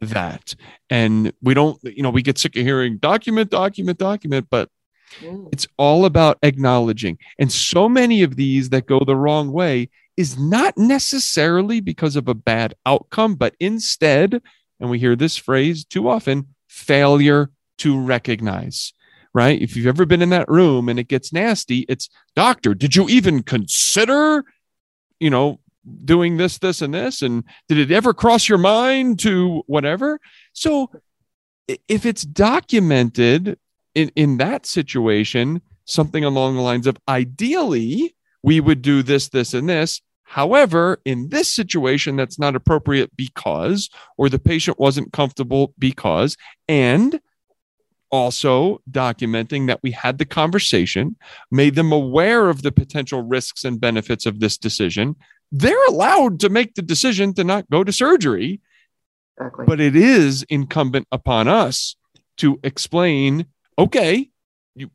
that, 0.00 0.54
and 0.90 1.32
we 1.42 1.54
don't. 1.54 1.82
You 1.82 2.02
know, 2.02 2.10
we 2.10 2.22
get 2.22 2.38
sick 2.38 2.56
of 2.56 2.62
hearing 2.62 2.98
document, 2.98 3.50
document, 3.50 3.98
document, 3.98 4.46
but 4.50 4.68
mm. 5.20 5.48
it's 5.52 5.66
all 5.76 6.04
about 6.04 6.38
acknowledging. 6.42 7.18
And 7.38 7.50
so 7.50 7.88
many 7.88 8.22
of 8.22 8.36
these 8.36 8.68
that 8.70 8.86
go 8.86 9.00
the 9.04 9.16
wrong 9.16 9.50
way 9.52 9.88
is 10.16 10.38
not 10.38 10.76
necessarily 10.76 11.80
because 11.80 12.16
of 12.16 12.28
a 12.28 12.34
bad 12.34 12.74
outcome, 12.86 13.34
but 13.34 13.54
instead, 13.58 14.40
and 14.80 14.90
we 14.90 14.98
hear 14.98 15.16
this 15.16 15.36
phrase 15.36 15.84
too 15.84 16.08
often 16.08 16.46
failure 16.68 17.50
to 17.78 18.00
recognize, 18.00 18.92
right? 19.32 19.60
If 19.60 19.76
you've 19.76 19.86
ever 19.86 20.06
been 20.06 20.22
in 20.22 20.30
that 20.30 20.48
room 20.48 20.88
and 20.88 20.98
it 20.98 21.08
gets 21.08 21.32
nasty, 21.32 21.80
it's 21.88 22.08
doctor, 22.36 22.74
did 22.74 22.94
you 22.94 23.08
even 23.08 23.42
consider, 23.42 24.44
you 25.18 25.30
know, 25.30 25.60
doing 26.04 26.36
this, 26.36 26.58
this, 26.58 26.80
and 26.80 26.94
this? 26.94 27.22
And 27.22 27.44
did 27.68 27.78
it 27.78 27.90
ever 27.90 28.14
cross 28.14 28.48
your 28.48 28.58
mind 28.58 29.18
to 29.20 29.62
whatever? 29.66 30.20
So 30.52 30.90
if 31.88 32.06
it's 32.06 32.22
documented 32.22 33.58
in, 33.94 34.10
in 34.14 34.38
that 34.38 34.66
situation, 34.66 35.62
something 35.84 36.24
along 36.24 36.56
the 36.56 36.62
lines 36.62 36.86
of 36.86 36.96
ideally, 37.08 38.14
we 38.44 38.60
would 38.60 38.82
do 38.82 39.02
this, 39.02 39.30
this, 39.30 39.54
and 39.54 39.70
this. 39.70 40.02
However, 40.24 41.00
in 41.06 41.30
this 41.30 41.52
situation, 41.52 42.14
that's 42.16 42.38
not 42.38 42.54
appropriate 42.54 43.10
because, 43.16 43.88
or 44.18 44.28
the 44.28 44.38
patient 44.38 44.78
wasn't 44.78 45.14
comfortable 45.14 45.72
because, 45.78 46.36
and 46.68 47.20
also 48.12 48.82
documenting 48.90 49.66
that 49.68 49.80
we 49.82 49.92
had 49.92 50.18
the 50.18 50.26
conversation, 50.26 51.16
made 51.50 51.74
them 51.74 51.90
aware 51.90 52.50
of 52.50 52.60
the 52.60 52.70
potential 52.70 53.22
risks 53.22 53.64
and 53.64 53.80
benefits 53.80 54.26
of 54.26 54.40
this 54.40 54.58
decision. 54.58 55.16
They're 55.50 55.86
allowed 55.86 56.38
to 56.40 56.50
make 56.50 56.74
the 56.74 56.82
decision 56.82 57.32
to 57.34 57.44
not 57.44 57.70
go 57.70 57.82
to 57.82 57.92
surgery. 57.92 58.60
Exactly. 59.38 59.64
But 59.64 59.80
it 59.80 59.96
is 59.96 60.44
incumbent 60.50 61.08
upon 61.10 61.48
us 61.48 61.96
to 62.38 62.60
explain 62.62 63.46
okay, 63.78 64.30
you, 64.76 64.90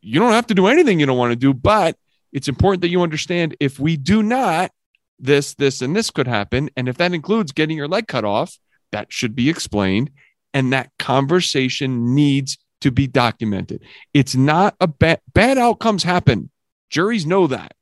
you 0.00 0.20
don't 0.20 0.32
have 0.32 0.46
to 0.46 0.54
do 0.54 0.68
anything 0.68 1.00
you 1.00 1.06
don't 1.06 1.18
want 1.18 1.32
to 1.32 1.36
do, 1.36 1.52
but 1.52 1.96
it's 2.34 2.48
important 2.48 2.82
that 2.82 2.90
you 2.90 3.00
understand 3.00 3.56
if 3.60 3.78
we 3.78 3.96
do 3.96 4.22
not, 4.22 4.72
this, 5.20 5.54
this, 5.54 5.80
and 5.80 5.94
this 5.94 6.10
could 6.10 6.26
happen. 6.26 6.68
And 6.76 6.88
if 6.88 6.98
that 6.98 7.14
includes 7.14 7.52
getting 7.52 7.76
your 7.76 7.88
leg 7.88 8.08
cut 8.08 8.24
off, 8.24 8.58
that 8.90 9.12
should 9.12 9.34
be 9.34 9.48
explained. 9.48 10.10
And 10.52 10.72
that 10.72 10.90
conversation 10.98 12.14
needs 12.14 12.58
to 12.80 12.90
be 12.90 13.06
documented. 13.06 13.82
It's 14.12 14.34
not 14.34 14.74
a 14.80 14.88
bad, 14.88 15.20
bad 15.32 15.58
outcomes 15.58 16.02
happen. 16.02 16.50
Juries 16.90 17.24
know 17.24 17.46
that. 17.46 17.72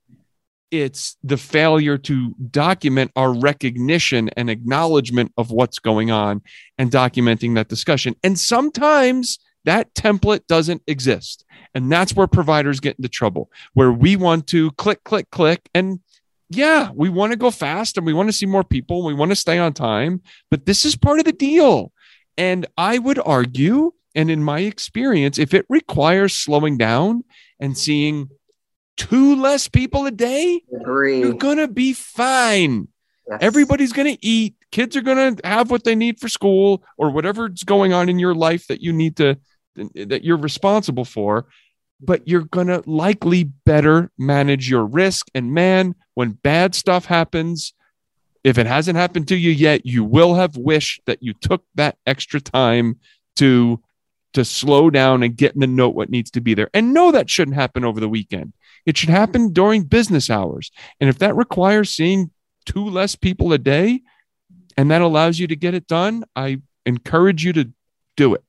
It's 0.71 1.17
the 1.23 1.37
failure 1.37 1.99
to 1.99 2.35
document 2.51 3.11
our 3.17 3.33
recognition 3.33 4.31
and 4.37 4.49
acknowledgement 4.49 5.33
of 5.37 5.51
what's 5.51 5.79
going 5.79 6.11
on 6.11 6.43
and 6.79 6.91
documenting 6.91 7.55
that 7.55 7.69
discussion. 7.69 8.17
And 8.23 8.39
sometimes 8.39 9.39
that 9.65 9.95
template 9.95 10.47
doesn't 10.47 10.83
exist. 10.87 11.45
And 11.75 11.91
that's 11.91 12.15
where 12.15 12.27
providers 12.27 12.81
get 12.81 12.97
into 12.97 13.09
trouble, 13.09 13.51
where 13.75 13.93
we 13.93 14.17
want 14.17 14.47
to 14.49 14.71
click, 14.73 15.05
click, 15.05 15.31
click. 15.31 15.69
And 15.75 16.01
yeah, 16.51 16.91
we 16.95 17.09
want 17.09 17.33
to 17.33 17.39
go 17.39 17.51
fast 17.51 17.97
and 17.97 18.07
we 18.07 18.13
want 18.13 18.29
to 18.29 18.33
see 18.33 18.47
more 18.47 18.65
people. 18.65 19.05
We 19.05 19.15
want 19.15 19.31
to 19.31 19.37
stay 19.37 19.59
on 19.59 19.73
time, 19.73 20.21
but 20.51 20.67
this 20.67 20.85
is 20.85 20.97
part 20.97 21.19
of 21.19 21.25
the 21.25 21.33
deal. 21.33 21.93
And 22.37 22.67
I 22.77 22.99
would 22.99 23.19
argue, 23.25 23.93
and 24.15 24.31
in 24.31 24.43
my 24.43 24.61
experience, 24.61 25.39
if 25.39 25.55
it 25.55 25.67
requires 25.69 26.35
slowing 26.35 26.77
down 26.77 27.25
and 27.61 27.77
seeing 27.77 28.29
two 28.97 29.37
less 29.37 29.69
people 29.69 30.07
a 30.07 30.11
day, 30.11 30.63
Agree. 30.75 31.21
you're 31.21 31.35
going 31.35 31.59
to 31.59 31.69
be 31.69 31.93
fine. 31.93 32.89
Yes. 33.29 33.39
Everybody's 33.41 33.93
going 33.93 34.15
to 34.15 34.27
eat. 34.27 34.57
Kids 34.73 34.97
are 34.97 35.03
going 35.03 35.37
to 35.37 35.49
have 35.49 35.71
what 35.71 35.85
they 35.85 35.95
need 35.95 36.19
for 36.19 36.29
school 36.29 36.83
or 36.99 37.11
whatever's 37.11 37.63
going 37.63 37.93
on 37.93 38.09
in 38.09 38.19
your 38.19 38.35
life 38.35 38.67
that 38.67 38.81
you 38.81 38.93
need 38.93 39.17
to 39.17 39.39
that 39.77 40.25
you're 40.25 40.37
responsible 40.37 41.05
for, 41.05 41.47
but 42.01 42.27
you're 42.27 42.43
going 42.45 42.67
to 42.67 42.83
likely 42.87 43.45
better 43.45 44.11
manage 44.19 44.69
your 44.69 44.85
risk. 44.85 45.29
And 45.35 45.53
man, 45.53 45.95
when 46.15 46.33
bad 46.33 46.75
stuff 46.75 47.07
happens, 47.07 47.75
if 48.45 48.59
it 48.59 48.67
hasn't 48.67 48.97
happened 48.97 49.29
to 49.29 49.37
you 49.37 49.51
yet, 49.51 49.87
you 49.87 50.05
will 50.05 50.35
have 50.35 50.57
wished 50.57 51.03
that 51.07 51.23
you 51.23 51.33
took 51.33 51.65
that 51.77 51.97
extra 52.07 52.41
time 52.41 52.99
to 53.37 53.81
to 54.35 54.45
slow 54.47 54.89
down 54.89 55.23
and 55.23 55.37
get 55.37 55.55
in 55.55 55.61
the 55.61 55.67
note 55.67 55.95
what 55.95 56.09
needs 56.09 56.31
to 56.31 56.41
be 56.41 56.55
there. 56.55 56.71
And 56.73 56.95
no, 56.95 57.13
that 57.13 57.29
shouldn't 57.29 57.55
happen 57.55 57.85
over 57.85 58.01
the 58.01 58.09
weekend. 58.09 58.55
It 58.87 58.97
should 58.97 59.11
happen 59.11 59.53
during 59.53 59.85
business 59.85 60.31
hours. 60.31 60.71
And 61.01 61.11
if 61.11 61.19
that 61.19 61.37
requires 61.37 61.91
seeing 61.91 62.31
two 62.65 62.89
less 62.89 63.15
people 63.15 63.53
a 63.53 63.59
day 63.59 64.01
and 64.77 64.91
that 64.91 65.03
allows 65.03 65.39
you 65.39 65.47
to 65.49 65.57
get 65.57 65.75
it 65.75 65.87
done, 65.87 66.25
I 66.35 66.63
encourage 66.87 67.45
you 67.45 67.53
to 67.53 67.71
do 68.17 68.35
it. 68.35 68.43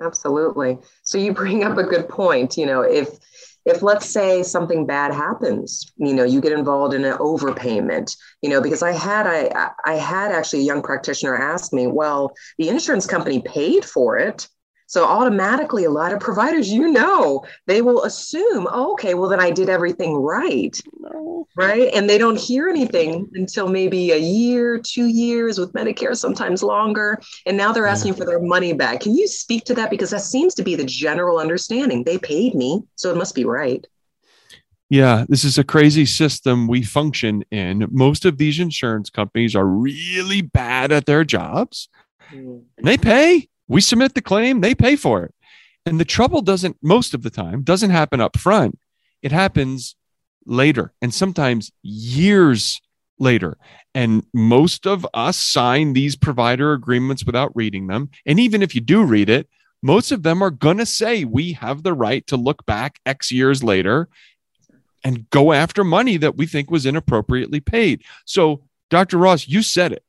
Absolutely. 0.00 0.78
So 1.02 1.18
you 1.18 1.32
bring 1.32 1.64
up 1.64 1.76
a 1.76 1.82
good 1.82 2.08
point. 2.08 2.56
You 2.56 2.66
know, 2.66 2.82
if 2.82 3.18
if 3.64 3.82
let's 3.82 4.08
say 4.08 4.42
something 4.42 4.86
bad 4.86 5.12
happens 5.12 5.92
you 5.98 6.14
know 6.14 6.24
you 6.24 6.40
get 6.40 6.52
involved 6.52 6.94
in 6.94 7.04
an 7.04 7.18
overpayment 7.18 8.16
you 8.40 8.48
know 8.48 8.62
because 8.62 8.82
i 8.82 8.92
had 8.92 9.26
i 9.26 9.70
i 9.84 9.94
had 9.94 10.32
actually 10.32 10.60
a 10.60 10.62
young 10.62 10.80
practitioner 10.80 11.36
ask 11.36 11.72
me 11.72 11.86
well 11.86 12.32
the 12.56 12.68
insurance 12.68 13.04
company 13.04 13.42
paid 13.42 13.84
for 13.84 14.16
it 14.16 14.48
so 14.88 15.04
automatically, 15.04 15.84
a 15.84 15.90
lot 15.90 16.14
of 16.14 16.20
providers, 16.20 16.72
you 16.72 16.90
know, 16.90 17.44
they 17.66 17.82
will 17.82 18.04
assume, 18.04 18.66
oh, 18.70 18.92
okay, 18.94 19.12
well, 19.12 19.28
then 19.28 19.38
I 19.38 19.50
did 19.50 19.68
everything 19.68 20.14
right. 20.14 20.74
Right. 21.58 21.92
And 21.92 22.08
they 22.08 22.18
don't 22.18 22.38
hear 22.38 22.68
anything 22.68 23.28
until 23.34 23.68
maybe 23.68 24.12
a 24.12 24.16
year, 24.16 24.78
two 24.78 25.06
years 25.06 25.58
with 25.58 25.72
Medicare, 25.72 26.16
sometimes 26.16 26.62
longer. 26.62 27.20
And 27.46 27.56
now 27.56 27.72
they're 27.72 27.88
asking 27.88 28.14
for 28.14 28.24
their 28.24 28.40
money 28.40 28.72
back. 28.72 29.00
Can 29.00 29.16
you 29.16 29.26
speak 29.26 29.64
to 29.64 29.74
that? 29.74 29.90
Because 29.90 30.10
that 30.10 30.20
seems 30.20 30.54
to 30.54 30.62
be 30.62 30.76
the 30.76 30.84
general 30.84 31.40
understanding. 31.40 32.04
They 32.04 32.16
paid 32.16 32.54
me, 32.54 32.84
so 32.94 33.10
it 33.10 33.16
must 33.16 33.34
be 33.34 33.44
right. 33.44 33.84
Yeah, 34.88 35.24
this 35.28 35.44
is 35.44 35.58
a 35.58 35.64
crazy 35.64 36.06
system 36.06 36.68
we 36.68 36.82
function 36.82 37.44
in. 37.50 37.88
Most 37.90 38.24
of 38.24 38.38
these 38.38 38.60
insurance 38.60 39.10
companies 39.10 39.56
are 39.56 39.66
really 39.66 40.42
bad 40.42 40.92
at 40.92 41.06
their 41.06 41.24
jobs. 41.24 41.88
Mm. 42.32 42.62
They 42.82 42.96
pay 42.96 43.48
we 43.68 43.82
submit 43.82 44.14
the 44.14 44.22
claim, 44.22 44.60
they 44.60 44.74
pay 44.74 44.96
for 44.96 45.24
it. 45.24 45.34
And 45.86 46.00
the 46.00 46.04
trouble 46.04 46.42
doesn't, 46.42 46.76
most 46.82 47.14
of 47.14 47.22
the 47.22 47.30
time, 47.30 47.62
doesn't 47.62 47.90
happen 47.90 48.20
up 48.20 48.36
front. 48.36 48.78
It 49.22 49.30
happens 49.30 49.94
later 50.48 50.92
and 51.00 51.12
sometimes 51.12 51.70
years 51.82 52.80
later. 53.18 53.56
And 53.94 54.24
most 54.32 54.86
of 54.86 55.06
us 55.14 55.36
sign 55.36 55.92
these 55.92 56.16
provider 56.16 56.72
agreements 56.72 57.24
without 57.24 57.54
reading 57.54 57.86
them. 57.86 58.10
And 58.26 58.40
even 58.40 58.62
if 58.62 58.74
you 58.74 58.80
do 58.80 59.04
read 59.04 59.28
it, 59.28 59.48
most 59.82 60.10
of 60.10 60.22
them 60.22 60.42
are 60.42 60.50
going 60.50 60.78
to 60.78 60.86
say 60.86 61.24
we 61.24 61.52
have 61.52 61.82
the 61.82 61.94
right 61.94 62.26
to 62.26 62.36
look 62.36 62.66
back 62.66 62.98
X 63.06 63.30
years 63.30 63.62
later 63.62 64.08
and 65.04 65.30
go 65.30 65.52
after 65.52 65.84
money 65.84 66.16
that 66.16 66.36
we 66.36 66.46
think 66.46 66.70
was 66.70 66.86
inappropriately 66.86 67.60
paid. 67.60 68.02
So, 68.24 68.64
Dr. 68.90 69.18
Ross, 69.18 69.46
you 69.46 69.62
said 69.62 69.92
it. 69.92 70.02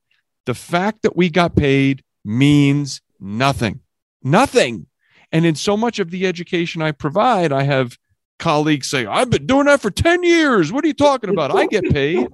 The 0.46 0.56
fact 0.56 1.04
that 1.04 1.16
we 1.16 1.30
got 1.30 1.56
paid 1.56 2.04
means 2.26 3.02
Nothing. 3.20 3.82
Nothing. 4.24 4.88
And 5.32 5.46
in 5.46 5.56
so 5.56 5.76
much 5.76 6.00
of 6.00 6.10
the 6.10 6.26
education 6.26 6.82
I 6.82 6.92
provide, 6.92 7.52
I 7.52 7.64
have 7.64 7.98
colleagues 8.40 8.90
say, 8.90 9.06
I've 9.06 9.30
been 9.30 9.46
doing 9.46 9.66
that 9.66 9.82
for 9.82 9.92
10 9.92 10.24
years. 10.24 10.72
What 10.72 10.84
are 10.84 10.88
you 10.88 10.94
talking 10.94 11.30
about? 11.30 11.56
I 11.56 11.68
get 11.68 11.92
paid. 11.92 12.28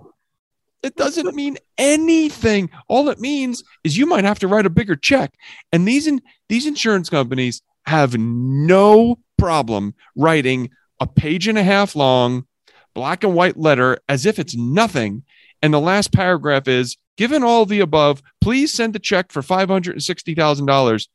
It 0.83 0.95
doesn't 0.95 1.35
mean 1.35 1.57
anything. 1.77 2.69
All 2.88 3.09
it 3.09 3.19
means 3.19 3.63
is 3.83 3.97
you 3.97 4.05
might 4.05 4.24
have 4.24 4.39
to 4.39 4.47
write 4.47 4.65
a 4.65 4.69
bigger 4.69 4.95
check. 4.95 5.33
And 5.71 5.88
these 5.88 6.05
in, 6.05 6.21
these 6.47 6.67
insurance 6.67 7.09
companies 7.09 7.62
have 7.88 8.17
no 8.17 9.17
problem 9.38 9.95
writing 10.15 10.69
a 11.00 11.07
page 11.07 11.47
and 11.47 11.57
a 11.57 11.63
half 11.63 11.95
long 11.95 12.45
black 12.93 13.24
and 13.24 13.33
white 13.33 13.57
letter 13.57 14.00
as 14.07 14.25
if 14.25 14.39
it's 14.39 14.55
nothing. 14.55 15.24
And 15.62 15.74
the 15.74 15.79
last 15.79 16.13
paragraph 16.13 16.67
is 16.67 16.97
Given 17.17 17.43
all 17.43 17.65
the 17.65 17.79
above, 17.79 18.21
please 18.41 18.74
send 18.74 18.93
the 18.93 19.00
check 19.00 19.31
for 19.31 19.41
$560,000 19.41 21.07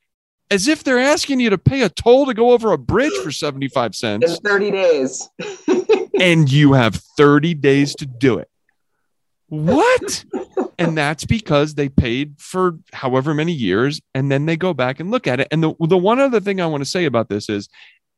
as 0.51 0.69
if 0.69 0.83
they're 0.85 0.99
asking 0.99 1.41
you 1.41 1.51
to 1.51 1.59
pay 1.59 1.83
a 1.83 1.89
toll 1.89 2.27
to 2.27 2.35
go 2.35 2.51
over 2.53 2.73
a 2.73 2.79
bridge 2.79 3.13
for 3.23 3.31
75 3.31 3.95
cents. 3.95 4.39
In 4.39 4.41
30 4.41 4.71
days. 4.71 5.29
and 6.21 6.51
you 6.51 6.73
have 6.73 6.97
30 7.17 7.55
days 7.55 7.95
to 7.97 8.07
do 8.07 8.39
it. 8.39 8.49
What? 9.49 10.25
and 10.79 10.97
that's 10.97 11.25
because 11.25 11.75
they 11.75 11.89
paid 11.89 12.35
for 12.39 12.79
however 12.93 13.35
many 13.35 13.53
years 13.53 14.01
and 14.15 14.31
then 14.31 14.47
they 14.47 14.57
go 14.57 14.73
back 14.73 15.01
and 15.01 15.11
look 15.11 15.27
at 15.27 15.41
it. 15.41 15.49
And 15.51 15.63
the, 15.63 15.75
the 15.81 15.99
one 15.99 16.21
other 16.21 16.41
thing 16.41 16.61
I 16.61 16.67
want 16.67 16.83
to 16.83 16.89
say 16.89 17.05
about 17.05 17.29
this 17.29 17.49
is, 17.49 17.69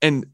and 0.03 0.27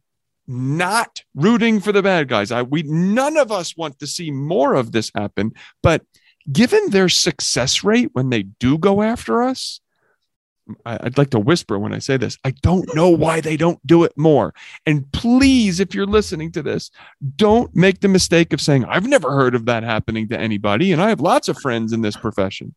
not 0.49 1.23
rooting 1.35 1.79
for 1.79 1.93
the 1.93 2.03
bad 2.03 2.27
guys. 2.27 2.51
I 2.51 2.63
we 2.63 2.83
none 2.83 3.37
of 3.37 3.53
us 3.53 3.77
want 3.77 3.99
to 3.99 4.07
see 4.07 4.31
more 4.31 4.75
of 4.75 4.93
this 4.93 5.13
happen, 5.15 5.53
but 5.83 6.03
given 6.51 6.89
their 6.89 7.11
success 7.11 7.85
rate 7.85 8.09
when 8.15 8.31
they 8.31 8.45
do 8.45 8.79
go 8.79 9.03
after 9.03 9.43
us, 9.43 9.81
I'd 10.85 11.19
like 11.19 11.31
to 11.31 11.39
whisper 11.39 11.79
when 11.79 11.95
I 11.95 11.99
say 11.99 12.17
this. 12.17 12.37
I 12.45 12.51
don't 12.51 12.95
know 12.95 13.09
why 13.09 13.41
they 13.41 13.57
don't 13.57 13.85
do 13.87 14.05
it 14.05 14.13
more. 14.17 14.55
And 14.87 15.11
please, 15.13 15.81
if 15.81 15.95
you're 15.95 16.07
listening 16.07 16.53
to 16.53 16.63
this, 16.63 16.91
don't 17.37 17.75
make 17.75 18.01
the 18.01 18.09
mistake 18.09 18.53
of 18.53 18.61
saying, 18.61 18.85
I've 18.85 19.07
never 19.07 19.31
heard 19.31 19.55
of 19.55 19.67
that 19.67 19.83
happening 19.83 20.29
to 20.29 20.39
anybody. 20.39 20.93
And 20.93 21.01
I 21.01 21.09
have 21.09 21.21
lots 21.21 21.49
of 21.49 21.59
friends 21.59 21.93
in 21.93 22.03
this 22.03 22.17
profession. 22.17 22.75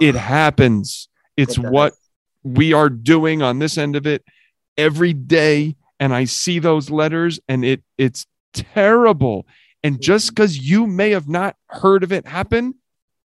It 0.00 0.14
happens. 0.14 1.08
It's 1.36 1.58
it 1.58 1.64
what 1.64 1.94
we 2.42 2.72
are 2.72 2.88
doing 2.88 3.42
on 3.42 3.58
this 3.58 3.78
end 3.78 3.96
of 3.96 4.06
it 4.06 4.24
every 4.76 5.12
day. 5.12 5.76
And 6.00 6.14
I 6.14 6.24
see 6.24 6.58
those 6.58 6.90
letters 6.90 7.40
and 7.48 7.64
it 7.64 7.82
it's 7.96 8.26
terrible. 8.52 9.46
And 9.82 10.00
just 10.00 10.30
because 10.30 10.56
mm-hmm. 10.56 10.66
you 10.66 10.86
may 10.86 11.10
have 11.10 11.28
not 11.28 11.56
heard 11.68 12.02
of 12.02 12.12
it 12.12 12.26
happen 12.26 12.74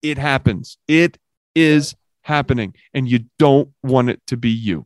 it 0.01 0.17
happens. 0.17 0.77
It 0.87 1.17
is 1.55 1.95
happening, 2.21 2.75
and 2.93 3.09
you 3.09 3.25
don't 3.39 3.69
want 3.83 4.09
it 4.09 4.21
to 4.27 4.37
be 4.37 4.49
you. 4.49 4.85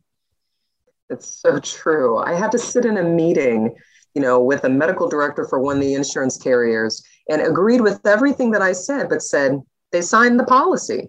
It's 1.08 1.40
so 1.40 1.58
true. 1.60 2.18
I 2.18 2.34
had 2.34 2.50
to 2.52 2.58
sit 2.58 2.84
in 2.84 2.96
a 2.96 3.02
meeting, 3.02 3.74
you 4.14 4.22
know, 4.22 4.40
with 4.40 4.64
a 4.64 4.68
medical 4.68 5.08
director 5.08 5.46
for 5.46 5.60
one 5.60 5.76
of 5.76 5.82
the 5.82 5.94
insurance 5.94 6.36
carriers 6.36 7.02
and 7.28 7.42
agreed 7.42 7.80
with 7.80 8.04
everything 8.06 8.50
that 8.52 8.62
I 8.62 8.72
said, 8.72 9.08
but 9.08 9.22
said 9.22 9.60
they 9.92 10.02
signed 10.02 10.40
the 10.40 10.44
policy. 10.44 11.08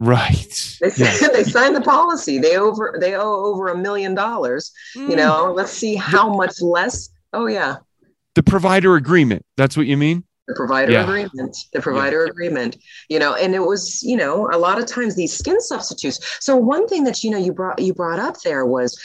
Right. 0.00 0.76
They, 0.80 0.90
yes. 0.96 1.28
they 1.32 1.44
signed 1.44 1.76
the 1.76 1.80
policy. 1.80 2.38
They 2.38 2.56
over 2.56 2.98
they 3.00 3.14
owe 3.14 3.46
over 3.46 3.68
a 3.68 3.78
million 3.78 4.14
dollars. 4.14 4.72
Mm. 4.96 5.10
You 5.10 5.16
know, 5.16 5.52
let's 5.54 5.72
see 5.72 5.94
how 5.94 6.34
much 6.34 6.60
less. 6.60 7.08
Oh 7.32 7.46
yeah. 7.46 7.76
The 8.34 8.42
provider 8.42 8.96
agreement. 8.96 9.44
That's 9.56 9.76
what 9.76 9.86
you 9.86 9.96
mean? 9.96 10.24
The 10.48 10.54
provider 10.54 10.92
yeah. 10.92 11.02
agreement 11.02 11.56
the 11.72 11.80
provider 11.80 12.24
yeah. 12.24 12.30
agreement 12.30 12.76
you 13.08 13.18
know 13.18 13.34
and 13.34 13.54
it 13.54 13.60
was 13.60 14.02
you 14.02 14.16
know 14.16 14.48
a 14.52 14.58
lot 14.58 14.78
of 14.78 14.86
times 14.86 15.14
these 15.14 15.36
skin 15.36 15.60
substitutes 15.60 16.18
so 16.40 16.56
one 16.56 16.88
thing 16.88 17.04
that 17.04 17.22
you 17.22 17.30
know 17.30 17.38
you 17.38 17.52
brought 17.52 17.78
you 17.78 17.94
brought 17.94 18.18
up 18.18 18.40
there 18.40 18.66
was 18.66 18.98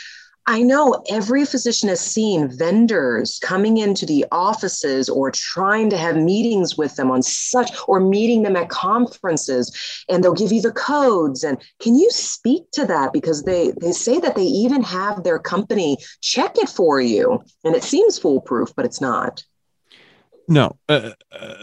I 0.50 0.64
know 0.64 1.04
every 1.10 1.44
physician 1.44 1.90
has 1.90 2.00
seen 2.00 2.48
vendors 2.48 3.38
coming 3.44 3.80
into 3.80 4.06
the 4.06 4.26
offices 4.32 5.10
or 5.10 5.30
trying 5.30 5.90
to 5.90 5.98
have 5.98 6.16
meetings 6.16 6.78
with 6.78 6.96
them 6.96 7.12
on 7.12 7.22
such, 7.22 7.70
or 7.86 8.00
meeting 8.00 8.44
them 8.44 8.56
at 8.56 8.70
conferences, 8.70 9.76
and 10.08 10.24
they'll 10.24 10.34
give 10.34 10.54
you 10.54 10.62
the 10.62 10.72
codes. 10.72 11.44
And 11.44 11.62
can 11.82 11.96
you 11.96 12.10
speak 12.12 12.72
to 12.72 12.86
that? 12.86 13.12
Because 13.12 13.44
they, 13.44 13.74
they 13.82 13.92
say 13.92 14.22
that 14.22 14.36
they 14.38 14.46
even 14.46 14.84
have 14.84 15.26
their 15.26 15.38
company 15.38 15.98
check 16.22 16.58
it 16.58 16.70
for 16.70 17.02
you. 17.02 17.44
And 17.66 17.76
it 17.76 17.84
seems 17.84 18.18
foolproof, 18.18 18.74
but 18.74 18.86
it's 18.86 19.02
not. 19.02 19.44
No. 20.48 20.78
Uh, 20.88 21.12
uh, 21.32 21.56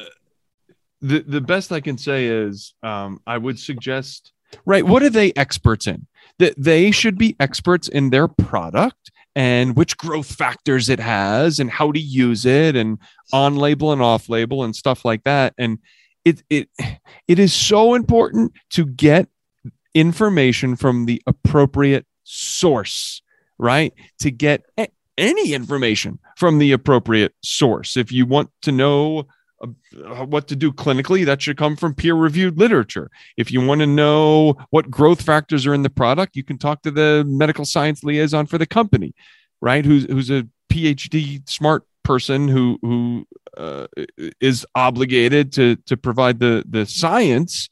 the 1.00 1.20
the 1.20 1.40
best 1.40 1.72
I 1.72 1.80
can 1.80 1.98
say 1.98 2.26
is 2.26 2.74
um, 2.82 3.20
I 3.26 3.38
would 3.38 3.58
suggest 3.58 4.32
right. 4.64 4.84
What 4.84 5.02
are 5.02 5.10
they 5.10 5.32
experts 5.36 5.86
in? 5.86 6.06
That 6.38 6.54
they 6.56 6.90
should 6.90 7.18
be 7.18 7.36
experts 7.38 7.88
in 7.88 8.10
their 8.10 8.28
product 8.28 9.10
and 9.36 9.76
which 9.76 9.96
growth 9.96 10.32
factors 10.32 10.88
it 10.88 11.00
has 11.00 11.58
and 11.58 11.70
how 11.70 11.92
to 11.92 12.00
use 12.00 12.46
it 12.46 12.76
and 12.76 12.98
on 13.32 13.56
label 13.56 13.92
and 13.92 14.00
off 14.00 14.28
label 14.28 14.64
and 14.64 14.74
stuff 14.74 15.04
like 15.04 15.24
that. 15.24 15.54
And 15.58 15.78
it 16.24 16.42
it 16.48 16.68
it 17.28 17.38
is 17.38 17.52
so 17.52 17.94
important 17.94 18.52
to 18.70 18.86
get 18.86 19.28
information 19.94 20.74
from 20.76 21.06
the 21.06 21.22
appropriate 21.26 22.06
source, 22.24 23.22
right? 23.58 23.92
To 24.20 24.30
get 24.30 24.64
any 25.16 25.54
information 25.54 26.18
from 26.36 26.58
the 26.58 26.72
appropriate 26.72 27.34
source. 27.42 27.96
If 27.96 28.10
you 28.12 28.26
want 28.26 28.50
to 28.62 28.72
know 28.72 29.26
uh, 29.62 30.26
what 30.26 30.48
to 30.48 30.56
do 30.56 30.72
clinically, 30.72 31.24
that 31.24 31.40
should 31.40 31.56
come 31.56 31.76
from 31.76 31.94
peer 31.94 32.14
reviewed 32.14 32.58
literature. 32.58 33.10
If 33.36 33.50
you 33.50 33.64
want 33.64 33.80
to 33.80 33.86
know 33.86 34.56
what 34.70 34.90
growth 34.90 35.22
factors 35.22 35.66
are 35.66 35.74
in 35.74 35.82
the 35.82 35.90
product, 35.90 36.36
you 36.36 36.44
can 36.44 36.58
talk 36.58 36.82
to 36.82 36.90
the 36.90 37.24
medical 37.26 37.64
science 37.64 38.02
liaison 38.02 38.46
for 38.46 38.58
the 38.58 38.66
company, 38.66 39.14
right? 39.60 39.84
Who's, 39.84 40.04
who's 40.04 40.30
a 40.30 40.46
PhD 40.70 41.48
smart 41.48 41.84
person 42.02 42.48
who, 42.48 42.78
who 42.82 43.26
uh, 43.56 43.86
is 44.40 44.66
obligated 44.74 45.52
to, 45.52 45.76
to 45.86 45.96
provide 45.96 46.40
the, 46.40 46.64
the 46.68 46.84
science 46.84 47.70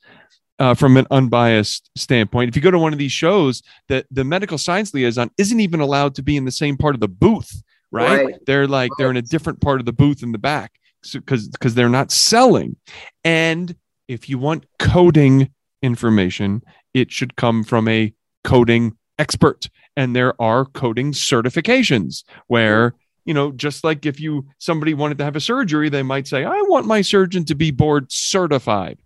uh, 0.63 0.75
from 0.75 0.97
an 0.97 1.09
unbiased 1.11 1.91
standpoint. 1.97 2.49
If 2.49 2.55
you 2.55 2.63
go 2.63 2.71
to 2.71 2.79
one 2.79 2.93
of 2.93 2.99
these 3.01 3.11
shows, 3.11 3.65
that 3.89 4.07
the 4.13 4.23
medical 4.23 4.57
science 4.59 4.95
liaison 4.95 5.29
isn't 5.37 5.59
even 5.59 5.81
allowed 5.81 6.15
to 6.15 6.23
be 6.23 6.37
in 6.37 6.45
the 6.45 6.53
same 6.53 6.77
part 6.77 6.95
of 6.95 7.01
the 7.01 7.09
booth, 7.09 7.65
right? 7.91 8.27
right. 8.27 8.35
They're 8.47 8.69
like 8.69 8.93
right. 8.93 8.97
they're 8.97 9.11
in 9.11 9.17
a 9.17 9.23
different 9.23 9.61
part 9.61 9.81
of 9.81 9.87
the 9.87 9.93
booth 9.93 10.23
in 10.23 10.31
the 10.31 10.39
back 10.39 10.75
because 11.13 11.47
so, 11.47 11.51
because 11.51 11.75
they're 11.75 11.89
not 11.89 12.13
selling. 12.13 12.77
And 13.25 13.75
if 14.07 14.29
you 14.29 14.39
want 14.39 14.67
coding 14.79 15.51
information, 15.83 16.63
it 16.95 17.11
should 17.11 17.35
come 17.35 17.65
from 17.65 17.89
a 17.89 18.15
coding 18.45 18.97
expert. 19.19 19.69
and 19.97 20.15
there 20.15 20.41
are 20.41 20.65
coding 20.65 21.11
certifications 21.13 22.23
where 22.47 22.95
you 23.25 23.35
know 23.35 23.51
just 23.53 23.83
like 23.85 24.07
if 24.07 24.21
you 24.21 24.47
somebody 24.59 24.95
wanted 24.95 25.19
to 25.19 25.25
have 25.25 25.37
a 25.37 25.41
surgery 25.41 25.89
they 25.91 26.03
might 26.03 26.27
say 26.27 26.45
i 26.45 26.61
want 26.63 26.87
my 26.87 27.03
surgeon 27.03 27.45
to 27.45 27.55
be 27.55 27.71
board 27.71 28.11
certified 28.11 29.02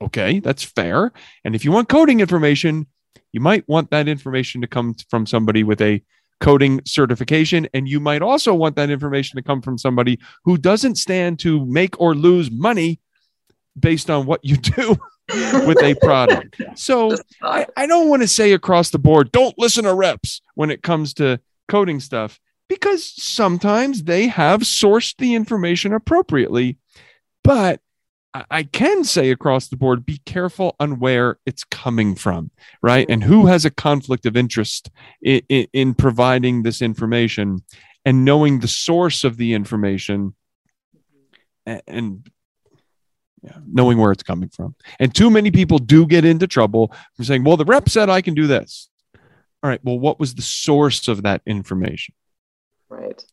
okay 0.00 0.40
that's 0.40 0.62
fair 0.62 1.12
and 1.44 1.54
if 1.54 1.64
you 1.64 1.72
want 1.72 1.88
coding 1.88 2.20
information 2.20 2.86
you 3.32 3.40
might 3.40 3.68
want 3.68 3.90
that 3.90 4.08
information 4.08 4.60
to 4.60 4.66
come 4.66 4.94
from 5.08 5.26
somebody 5.26 5.64
with 5.64 5.80
a 5.80 6.02
coding 6.40 6.80
certification 6.84 7.66
and 7.74 7.88
you 7.88 8.00
might 8.00 8.22
also 8.22 8.54
want 8.54 8.76
that 8.76 8.90
information 8.90 9.36
to 9.36 9.42
come 9.42 9.62
from 9.62 9.78
somebody 9.78 10.18
who 10.44 10.56
doesn't 10.56 10.96
stand 10.96 11.38
to 11.38 11.64
make 11.66 11.98
or 12.00 12.14
lose 12.14 12.50
money 12.50 13.00
based 13.78 14.10
on 14.10 14.26
what 14.26 14.40
you 14.44 14.56
do 14.76 14.96
with 15.66 15.82
a 15.82 15.96
product. 16.02 16.60
So 16.76 17.16
I, 17.42 17.66
I 17.76 17.86
don't 17.86 18.08
want 18.08 18.22
to 18.22 18.28
say 18.28 18.52
across 18.52 18.90
the 18.90 18.98
board, 18.98 19.32
don't 19.32 19.54
listen 19.58 19.84
to 19.84 19.94
reps 19.94 20.40
when 20.54 20.70
it 20.70 20.82
comes 20.82 21.14
to 21.14 21.40
coding 21.68 22.00
stuff, 22.00 22.38
because 22.68 23.04
sometimes 23.22 24.04
they 24.04 24.26
have 24.26 24.60
sourced 24.60 25.16
the 25.16 25.34
information 25.34 25.92
appropriately. 25.92 26.78
But 27.42 27.80
I 28.50 28.64
can 28.64 29.04
say 29.04 29.30
across 29.30 29.68
the 29.68 29.76
board, 29.76 30.04
be 30.04 30.18
careful 30.26 30.74
on 30.80 30.98
where 30.98 31.38
it's 31.46 31.62
coming 31.62 32.16
from, 32.16 32.50
right? 32.82 33.06
And 33.08 33.22
who 33.22 33.46
has 33.46 33.64
a 33.64 33.70
conflict 33.70 34.26
of 34.26 34.36
interest 34.36 34.90
in, 35.22 35.42
in, 35.48 35.66
in 35.72 35.94
providing 35.94 36.62
this 36.62 36.82
information 36.82 37.62
and 38.04 38.24
knowing 38.24 38.58
the 38.58 38.68
source 38.68 39.22
of 39.22 39.36
the 39.36 39.54
information 39.54 40.34
and, 41.64 41.82
and 41.86 42.30
yeah, 43.42 43.58
knowing 43.66 43.98
where 43.98 44.10
it's 44.10 44.22
coming 44.22 44.48
from. 44.48 44.74
And 44.98 45.14
too 45.14 45.30
many 45.30 45.50
people 45.50 45.78
do 45.78 46.06
get 46.06 46.24
into 46.24 46.46
trouble 46.46 46.92
for 47.16 47.24
saying, 47.24 47.44
well, 47.44 47.56
the 47.56 47.64
rep 47.64 47.88
said 47.88 48.10
I 48.10 48.20
can 48.20 48.34
do 48.34 48.46
this. 48.46 48.88
All 49.62 49.70
right. 49.70 49.80
Well, 49.84 49.98
what 49.98 50.18
was 50.18 50.34
the 50.34 50.42
source 50.42 51.08
of 51.08 51.22
that 51.22 51.42
information? 51.46 52.14
Right. 52.88 53.24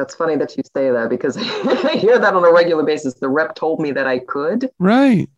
That's 0.00 0.14
funny 0.14 0.34
that 0.36 0.56
you 0.56 0.62
say 0.74 0.90
that 0.90 1.10
because 1.10 1.36
I 1.84 1.92
hear 1.96 2.18
that 2.18 2.32
on 2.32 2.42
a 2.42 2.50
regular 2.50 2.82
basis. 2.82 3.12
The 3.14 3.28
rep 3.28 3.54
told 3.54 3.80
me 3.80 3.92
that 3.92 4.06
I 4.06 4.20
could. 4.20 4.70
Right. 4.78 5.28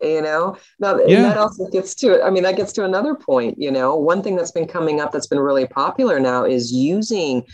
You 0.00 0.22
know, 0.22 0.56
now 0.78 0.98
yeah. 0.98 1.22
that 1.22 1.38
also 1.38 1.68
gets 1.68 1.94
to, 1.96 2.14
it. 2.14 2.22
I 2.24 2.30
mean, 2.30 2.44
that 2.44 2.56
gets 2.56 2.72
to 2.74 2.84
another 2.84 3.16
point. 3.16 3.56
You 3.58 3.72
know, 3.72 3.96
one 3.96 4.22
thing 4.22 4.36
that's 4.36 4.52
been 4.52 4.66
coming 4.68 5.00
up 5.00 5.10
that's 5.10 5.26
been 5.26 5.40
really 5.40 5.66
popular 5.66 6.20
now 6.20 6.44
is 6.44 6.72
using 6.72 7.44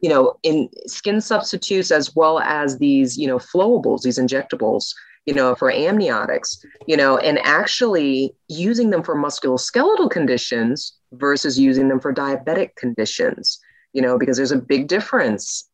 you 0.00 0.08
know, 0.08 0.36
in 0.42 0.68
skin 0.88 1.20
substitutes 1.20 1.92
as 1.92 2.16
well 2.16 2.40
as 2.40 2.78
these, 2.78 3.16
you 3.16 3.28
know, 3.28 3.38
flowables, 3.38 4.02
these 4.02 4.18
injectables 4.18 4.92
you 5.26 5.34
know, 5.34 5.54
for 5.54 5.72
amniotics, 5.72 6.64
you 6.86 6.96
know, 6.96 7.18
and 7.18 7.38
actually 7.44 8.34
using 8.48 8.90
them 8.90 9.02
for 9.02 9.14
musculoskeletal 9.14 10.10
conditions 10.10 10.94
versus 11.12 11.58
using 11.58 11.88
them 11.88 12.00
for 12.00 12.12
diabetic 12.12 12.74
conditions, 12.76 13.60
you 13.92 14.02
know, 14.02 14.18
because 14.18 14.36
there's 14.36 14.52
a 14.52 14.56
big 14.56 14.88
difference. 14.88 15.68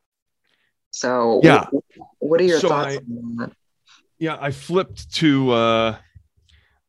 So, 0.98 1.40
yeah. 1.44 1.66
What, 1.70 1.84
what 2.18 2.40
are 2.40 2.44
your 2.44 2.58
so 2.58 2.68
thoughts 2.68 2.94
I, 2.94 2.96
on 2.96 3.36
that? 3.36 3.52
Yeah, 4.18 4.36
I 4.40 4.50
flipped 4.50 5.12
to, 5.14 5.52
uh, 5.52 5.96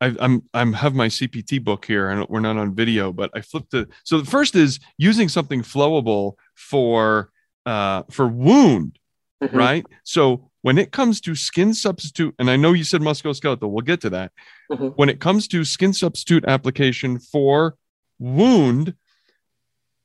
I, 0.01 0.15
I'm 0.19 0.43
I'm 0.53 0.73
have 0.73 0.95
my 0.95 1.07
CPT 1.07 1.63
book 1.63 1.85
here, 1.85 2.09
and 2.09 2.25
we're 2.29 2.39
not 2.39 2.57
on 2.57 2.73
video, 2.73 3.11
but 3.11 3.29
I 3.35 3.41
flipped 3.41 3.71
to. 3.71 3.87
So 4.03 4.19
the 4.19 4.29
first 4.29 4.55
is 4.55 4.79
using 4.97 5.29
something 5.29 5.61
flowable 5.61 6.35
for 6.55 7.31
uh, 7.65 8.03
for 8.09 8.27
wound, 8.27 8.97
mm-hmm. 9.43 9.55
right? 9.55 9.85
So 10.03 10.49
when 10.61 10.77
it 10.77 10.91
comes 10.91 11.21
to 11.21 11.35
skin 11.35 11.73
substitute, 11.73 12.33
and 12.39 12.49
I 12.49 12.55
know 12.55 12.73
you 12.73 12.85
said 12.85 13.01
musculoskeletal, 13.01 13.69
we'll 13.69 13.81
get 13.81 14.01
to 14.01 14.09
that. 14.11 14.31
Mm-hmm. 14.71 14.87
When 14.95 15.09
it 15.09 15.19
comes 15.19 15.47
to 15.49 15.63
skin 15.65 15.93
substitute 15.93 16.45
application 16.45 17.19
for 17.19 17.75
wound, 18.19 18.95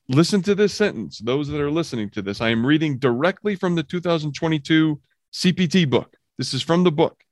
listen 0.08 0.42
to 0.42 0.54
this 0.54 0.74
sentence. 0.74 1.18
Those 1.18 1.48
that 1.48 1.60
are 1.60 1.70
listening 1.70 2.10
to 2.10 2.22
this, 2.22 2.40
I 2.40 2.50
am 2.50 2.66
reading 2.66 2.98
directly 2.98 3.56
from 3.56 3.74
the 3.74 3.82
2022 3.82 5.00
CPT 5.32 5.88
book. 5.88 6.16
This 6.38 6.54
is 6.54 6.62
from 6.62 6.84
the 6.84 6.92
book. 6.92 7.22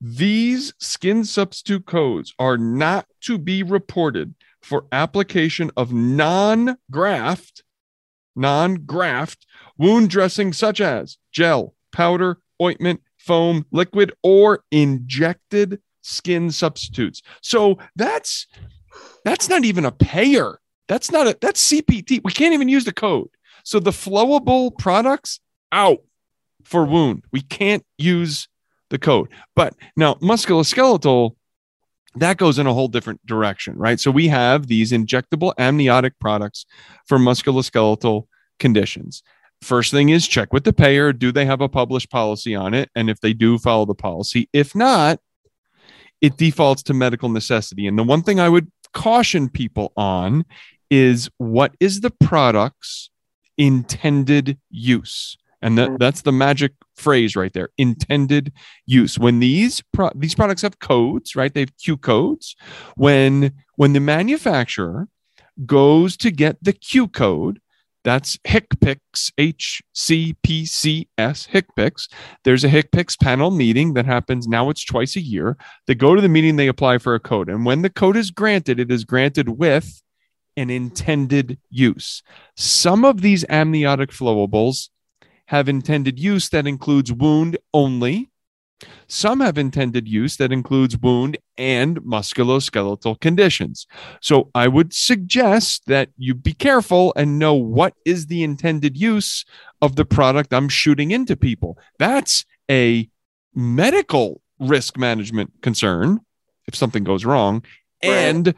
These 0.00 0.74
skin 0.78 1.24
substitute 1.24 1.86
codes 1.86 2.32
are 2.38 2.56
not 2.56 3.06
to 3.22 3.36
be 3.36 3.62
reported 3.62 4.34
for 4.62 4.86
application 4.92 5.70
of 5.76 5.92
non 5.92 6.76
graft, 6.90 7.64
non 8.36 8.76
graft 8.86 9.46
wound 9.76 10.10
dressing 10.10 10.52
such 10.52 10.80
as 10.80 11.18
gel, 11.32 11.74
powder, 11.92 12.38
ointment, 12.62 13.00
foam, 13.16 13.66
liquid, 13.72 14.12
or 14.22 14.64
injected 14.70 15.80
skin 16.02 16.50
substitutes. 16.50 17.22
So 17.42 17.78
that's 17.96 18.46
that's 19.24 19.48
not 19.48 19.64
even 19.64 19.84
a 19.84 19.92
payer. 19.92 20.60
That's 20.88 21.10
not 21.10 21.26
a 21.26 21.36
that's 21.40 21.70
CPT. 21.70 22.20
We 22.24 22.32
can't 22.32 22.54
even 22.54 22.68
use 22.68 22.84
the 22.84 22.92
code. 22.92 23.28
So 23.62 23.78
the 23.78 23.90
flowable 23.90 24.76
products 24.76 25.40
out 25.70 26.02
for 26.64 26.84
wound. 26.84 27.24
We 27.30 27.42
can't 27.42 27.84
use 27.98 28.48
the 28.90 28.98
code. 28.98 29.28
But 29.54 29.74
now 29.96 30.14
musculoskeletal 30.14 31.36
that 32.16 32.36
goes 32.36 32.58
in 32.58 32.66
a 32.66 32.72
whole 32.72 32.88
different 32.88 33.24
direction, 33.26 33.76
right? 33.76 34.00
So 34.00 34.10
we 34.10 34.28
have 34.28 34.66
these 34.66 34.92
injectable 34.92 35.52
amniotic 35.58 36.18
products 36.18 36.66
for 37.06 37.18
musculoskeletal 37.18 38.26
conditions. 38.58 39.22
First 39.62 39.92
thing 39.92 40.08
is 40.08 40.26
check 40.26 40.52
with 40.52 40.64
the 40.64 40.72
payer. 40.72 41.12
Do 41.12 41.32
they 41.32 41.44
have 41.44 41.60
a 41.60 41.68
published 41.68 42.10
policy 42.10 42.54
on 42.54 42.74
it? 42.74 42.90
And 42.94 43.10
if 43.10 43.20
they 43.20 43.32
do, 43.32 43.58
follow 43.58 43.84
the 43.84 43.94
policy. 43.94 44.48
If 44.52 44.74
not, 44.74 45.20
it 46.20 46.36
defaults 46.36 46.82
to 46.84 46.94
medical 46.94 47.28
necessity. 47.28 47.86
And 47.86 47.98
the 47.98 48.04
one 48.04 48.22
thing 48.22 48.40
I 48.40 48.48
would 48.48 48.70
caution 48.92 49.48
people 49.48 49.92
on 49.96 50.44
is 50.90 51.28
what 51.38 51.74
is 51.80 52.00
the 52.00 52.10
product's 52.10 53.10
intended 53.56 54.58
use? 54.70 55.36
And 55.60 55.76
that, 55.76 55.90
mm. 55.90 55.98
that's 55.98 56.22
the 56.22 56.32
magic 56.32 56.72
phrase 56.96 57.36
right 57.36 57.52
there 57.52 57.70
intended 57.78 58.52
use 58.86 59.18
when 59.18 59.38
these 59.38 59.82
pro- 59.92 60.10
these 60.14 60.34
products 60.34 60.62
have 60.62 60.80
codes 60.80 61.36
right 61.36 61.54
they 61.54 61.60
have 61.60 61.76
q 61.78 61.96
codes 61.96 62.56
when 62.96 63.52
when 63.76 63.92
the 63.92 64.00
manufacturer 64.00 65.08
goes 65.64 66.16
to 66.16 66.32
get 66.32 66.56
the 66.62 66.72
q 66.72 67.06
code 67.06 67.60
that's 68.04 68.38
HCPCS, 68.38 69.32
H-C-P-C-S, 69.36 69.88
HCPCS. 71.48 72.08
There's 72.44 72.64
a 72.64 72.68
HCPCS 72.68 73.20
panel 73.20 73.50
meeting 73.50 73.92
that 73.94 74.06
happens 74.06 74.48
now. 74.48 74.70
It's 74.70 74.84
twice 74.84 75.16
a 75.16 75.20
year. 75.20 75.58
They 75.86 75.94
go 75.94 76.14
to 76.14 76.22
the 76.22 76.28
meeting, 76.28 76.56
they 76.56 76.68
apply 76.68 76.98
for 76.98 77.14
a 77.14 77.20
code. 77.20 77.50
And 77.50 77.66
when 77.66 77.82
the 77.82 77.90
code 77.90 78.16
is 78.16 78.30
granted, 78.30 78.80
it 78.80 78.90
is 78.90 79.04
granted 79.04 79.50
with 79.58 80.00
an 80.58 80.70
intended 80.70 81.58
use. 81.70 82.22
Some 82.56 83.04
of 83.04 83.20
these 83.20 83.44
amniotic 83.48 84.10
flowables 84.10 84.88
have 85.46 85.68
intended 85.68 86.18
use 86.18 86.48
that 86.50 86.66
includes 86.66 87.12
wound 87.12 87.56
only. 87.72 88.30
Some 89.06 89.40
have 89.40 89.56
intended 89.56 90.06
use 90.06 90.36
that 90.36 90.52
includes 90.52 90.96
wound 90.98 91.38
and 91.56 92.00
musculoskeletal 92.02 93.18
conditions. 93.20 93.86
So 94.20 94.50
I 94.54 94.68
would 94.68 94.92
suggest 94.92 95.86
that 95.86 96.10
you 96.16 96.34
be 96.34 96.52
careful 96.52 97.12
and 97.16 97.38
know 97.38 97.54
what 97.54 97.94
is 98.04 98.26
the 98.26 98.42
intended 98.42 98.96
use 98.96 99.44
of 99.80 99.96
the 99.96 100.04
product 100.04 100.52
I'm 100.52 100.68
shooting 100.68 101.10
into 101.10 101.36
people. 101.36 101.78
That's 101.98 102.44
a 102.70 103.08
medical 103.54 104.42
risk 104.60 104.96
management 104.96 105.52
concern 105.62 106.20
if 106.66 106.74
something 106.74 107.04
goes 107.04 107.24
wrong 107.24 107.64
right. 108.02 108.10
and 108.10 108.54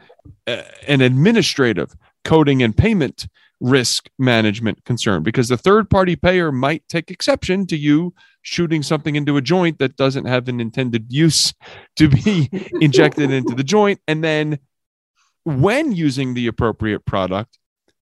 uh, 0.47 0.61
an 0.87 1.01
administrative 1.01 1.95
coding 2.23 2.61
and 2.61 2.75
payment 2.75 3.27
risk 3.59 4.09
management 4.17 4.83
concern 4.85 5.21
because 5.21 5.47
the 5.47 5.57
third 5.57 5.89
party 5.89 6.15
payer 6.15 6.51
might 6.51 6.87
take 6.87 7.11
exception 7.11 7.67
to 7.67 7.77
you 7.77 8.13
shooting 8.41 8.81
something 8.81 9.15
into 9.15 9.37
a 9.37 9.41
joint 9.41 9.77
that 9.77 9.95
doesn't 9.95 10.25
have 10.25 10.47
an 10.47 10.59
intended 10.59 11.05
use 11.11 11.53
to 11.95 12.09
be 12.09 12.49
injected 12.81 13.31
into 13.31 13.53
the 13.53 13.63
joint. 13.63 13.99
And 14.07 14.23
then 14.23 14.59
when 15.43 15.91
using 15.91 16.33
the 16.33 16.47
appropriate 16.47 17.05
product, 17.05 17.59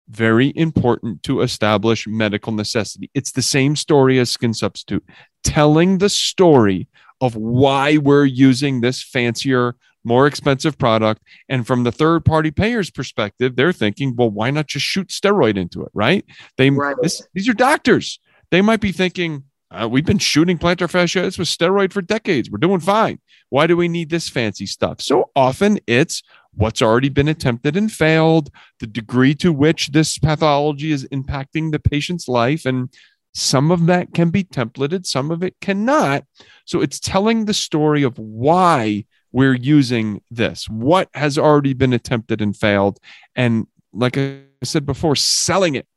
very 0.08 0.52
important 0.54 1.22
to 1.22 1.40
establish 1.40 2.06
medical 2.06 2.52
necessity. 2.52 3.10
It's 3.14 3.32
the 3.32 3.42
same 3.42 3.74
story 3.74 4.18
as 4.18 4.30
skin 4.30 4.52
substitute, 4.52 5.04
telling 5.42 5.98
the 5.98 6.10
story 6.10 6.88
of 7.20 7.37
why 7.37 7.96
we're 7.96 8.26
using 8.26 8.80
this 8.80 9.02
fancier, 9.02 9.76
more 10.05 10.27
expensive 10.27 10.79
product. 10.79 11.23
And 11.49 11.67
from 11.67 11.85
the 11.85 11.93
third 11.93 12.25
party 12.25 12.51
payer's 12.51 12.90
perspective, 12.90 13.57
they're 13.57 13.73
thinking, 13.73 14.14
well, 14.17 14.31
why 14.31 14.51
not 14.51 14.67
just 14.67 14.85
shoot 14.85 15.09
steroid 15.09 15.57
into 15.57 15.83
it? 15.83 15.90
Right. 15.95 16.25
They, 16.57 16.71
right. 16.71 16.97
This, 17.03 17.27
these 17.35 17.49
are 17.49 17.55
doctors. 17.55 18.21
They 18.51 18.62
might 18.62 18.81
be 18.81 18.93
thinking, 18.93 19.45
uh, 19.71 19.88
we've 19.88 20.07
been 20.07 20.19
shooting 20.19 20.59
plantar 20.59 20.88
fasciitis 20.88 21.38
with 21.38 21.49
steroid 21.49 21.93
for 21.93 22.03
decades. 22.03 22.51
We're 22.51 22.59
doing 22.59 22.81
fine. 22.81 23.19
Why 23.49 23.67
do 23.67 23.77
we 23.77 23.88
need 23.88 24.11
this 24.11 24.29
fancy 24.29 24.67
stuff? 24.67 25.01
So 25.01 25.31
often 25.35 25.79
it's 25.87 26.23
what's 26.55 26.83
already 26.83 27.09
been 27.09 27.29
attempted 27.29 27.77
and 27.77 27.90
failed, 27.90 28.51
the 28.79 28.87
degree 28.87 29.35
to 29.37 29.53
which 29.53 29.88
this 29.88 30.19
pathology 30.19 30.93
is 30.93 31.09
impacting 31.09 31.73
the 31.73 31.81
patient's 31.81 32.29
life. 32.29 32.64
And 32.64 32.93
some 33.33 33.73
of 33.73 33.87
that 33.87 34.14
can 34.14 34.31
be 34.31 34.45
templated, 34.45 35.07
some 35.07 35.33
of 35.33 35.43
it 35.43 35.57
cannot. 35.61 36.25
So 36.64 36.81
it's 36.81 37.01
telling 37.01 37.45
the 37.45 37.55
story 37.55 38.05
of 38.05 38.17
why 38.19 39.07
we're 39.35 39.55
using 39.55 40.23
this, 40.31 40.68
what 40.68 41.09
has 41.14 41.37
already 41.37 41.73
been 41.75 41.92
attempted 41.92 42.40
and 42.40 42.57
failed, 42.57 43.01
and 43.35 43.66
like 43.92 44.16
I 44.16 44.42
said 44.62 44.87
before, 44.87 45.16
selling 45.16 45.75
it 45.75 45.88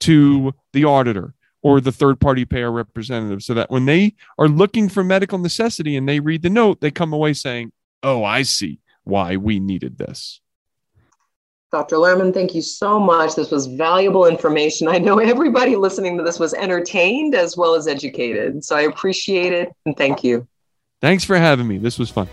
to 0.00 0.54
the 0.72 0.84
auditor 0.84 1.34
or 1.60 1.80
the 1.80 1.90
third 1.90 2.20
party 2.20 2.44
payer 2.44 2.70
representative 2.70 3.42
so 3.42 3.52
that 3.54 3.68
when 3.68 3.86
they 3.86 4.14
are 4.38 4.46
looking 4.46 4.88
for 4.88 5.02
medical 5.02 5.38
necessity 5.38 5.96
and 5.96 6.08
they 6.08 6.20
read 6.20 6.42
the 6.42 6.50
note, 6.50 6.80
they 6.80 6.92
come 6.92 7.12
away 7.12 7.32
saying, 7.32 7.72
Oh, 8.04 8.22
I 8.22 8.42
see 8.42 8.78
why 9.02 9.38
we 9.38 9.58
needed 9.58 9.98
this. 9.98 10.40
Dr. 11.72 11.96
Lehrman, 11.96 12.32
thank 12.32 12.54
you 12.54 12.62
so 12.62 13.00
much. 13.00 13.34
This 13.34 13.50
was 13.50 13.66
valuable 13.66 14.26
information. 14.26 14.86
I 14.86 14.98
know 14.98 15.18
everybody 15.18 15.74
listening 15.74 16.16
to 16.18 16.22
this 16.22 16.38
was 16.38 16.54
entertained 16.54 17.34
as 17.34 17.56
well 17.56 17.74
as 17.74 17.88
educated. 17.88 18.64
So 18.64 18.76
I 18.76 18.82
appreciate 18.82 19.52
it 19.52 19.72
and 19.84 19.96
thank 19.96 20.22
you. 20.22 20.46
Thanks 21.00 21.24
for 21.24 21.36
having 21.36 21.66
me. 21.66 21.78
This 21.78 21.98
was 21.98 22.08
fun. 22.08 22.28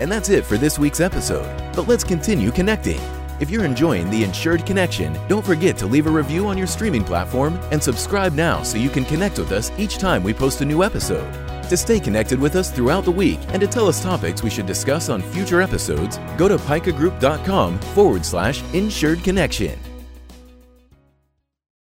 And 0.00 0.10
that's 0.10 0.30
it 0.30 0.44
for 0.44 0.58
this 0.58 0.78
week's 0.78 1.00
episode. 1.00 1.46
But 1.74 1.86
let's 1.86 2.04
continue 2.04 2.50
connecting. 2.50 3.00
If 3.40 3.48
you're 3.50 3.64
enjoying 3.64 4.10
the 4.10 4.24
Insured 4.24 4.66
Connection, 4.66 5.18
don't 5.28 5.44
forget 5.44 5.76
to 5.78 5.86
leave 5.86 6.06
a 6.06 6.10
review 6.10 6.46
on 6.46 6.58
your 6.58 6.66
streaming 6.66 7.04
platform 7.04 7.58
and 7.70 7.82
subscribe 7.82 8.34
now 8.34 8.62
so 8.62 8.76
you 8.76 8.90
can 8.90 9.04
connect 9.04 9.38
with 9.38 9.52
us 9.52 9.70
each 9.78 9.98
time 9.98 10.22
we 10.22 10.34
post 10.34 10.60
a 10.60 10.64
new 10.64 10.82
episode. 10.82 11.32
To 11.70 11.76
stay 11.76 12.00
connected 12.00 12.38
with 12.38 12.56
us 12.56 12.70
throughout 12.70 13.04
the 13.04 13.12
week 13.12 13.38
and 13.48 13.60
to 13.60 13.66
tell 13.66 13.86
us 13.86 14.02
topics 14.02 14.42
we 14.42 14.50
should 14.50 14.66
discuss 14.66 15.08
on 15.08 15.22
future 15.22 15.62
episodes, 15.62 16.18
go 16.36 16.48
to 16.48 16.56
picagroup.com 16.56 17.78
forward 17.78 18.26
slash 18.26 18.62
insured 18.74 19.22
connection. 19.22 19.78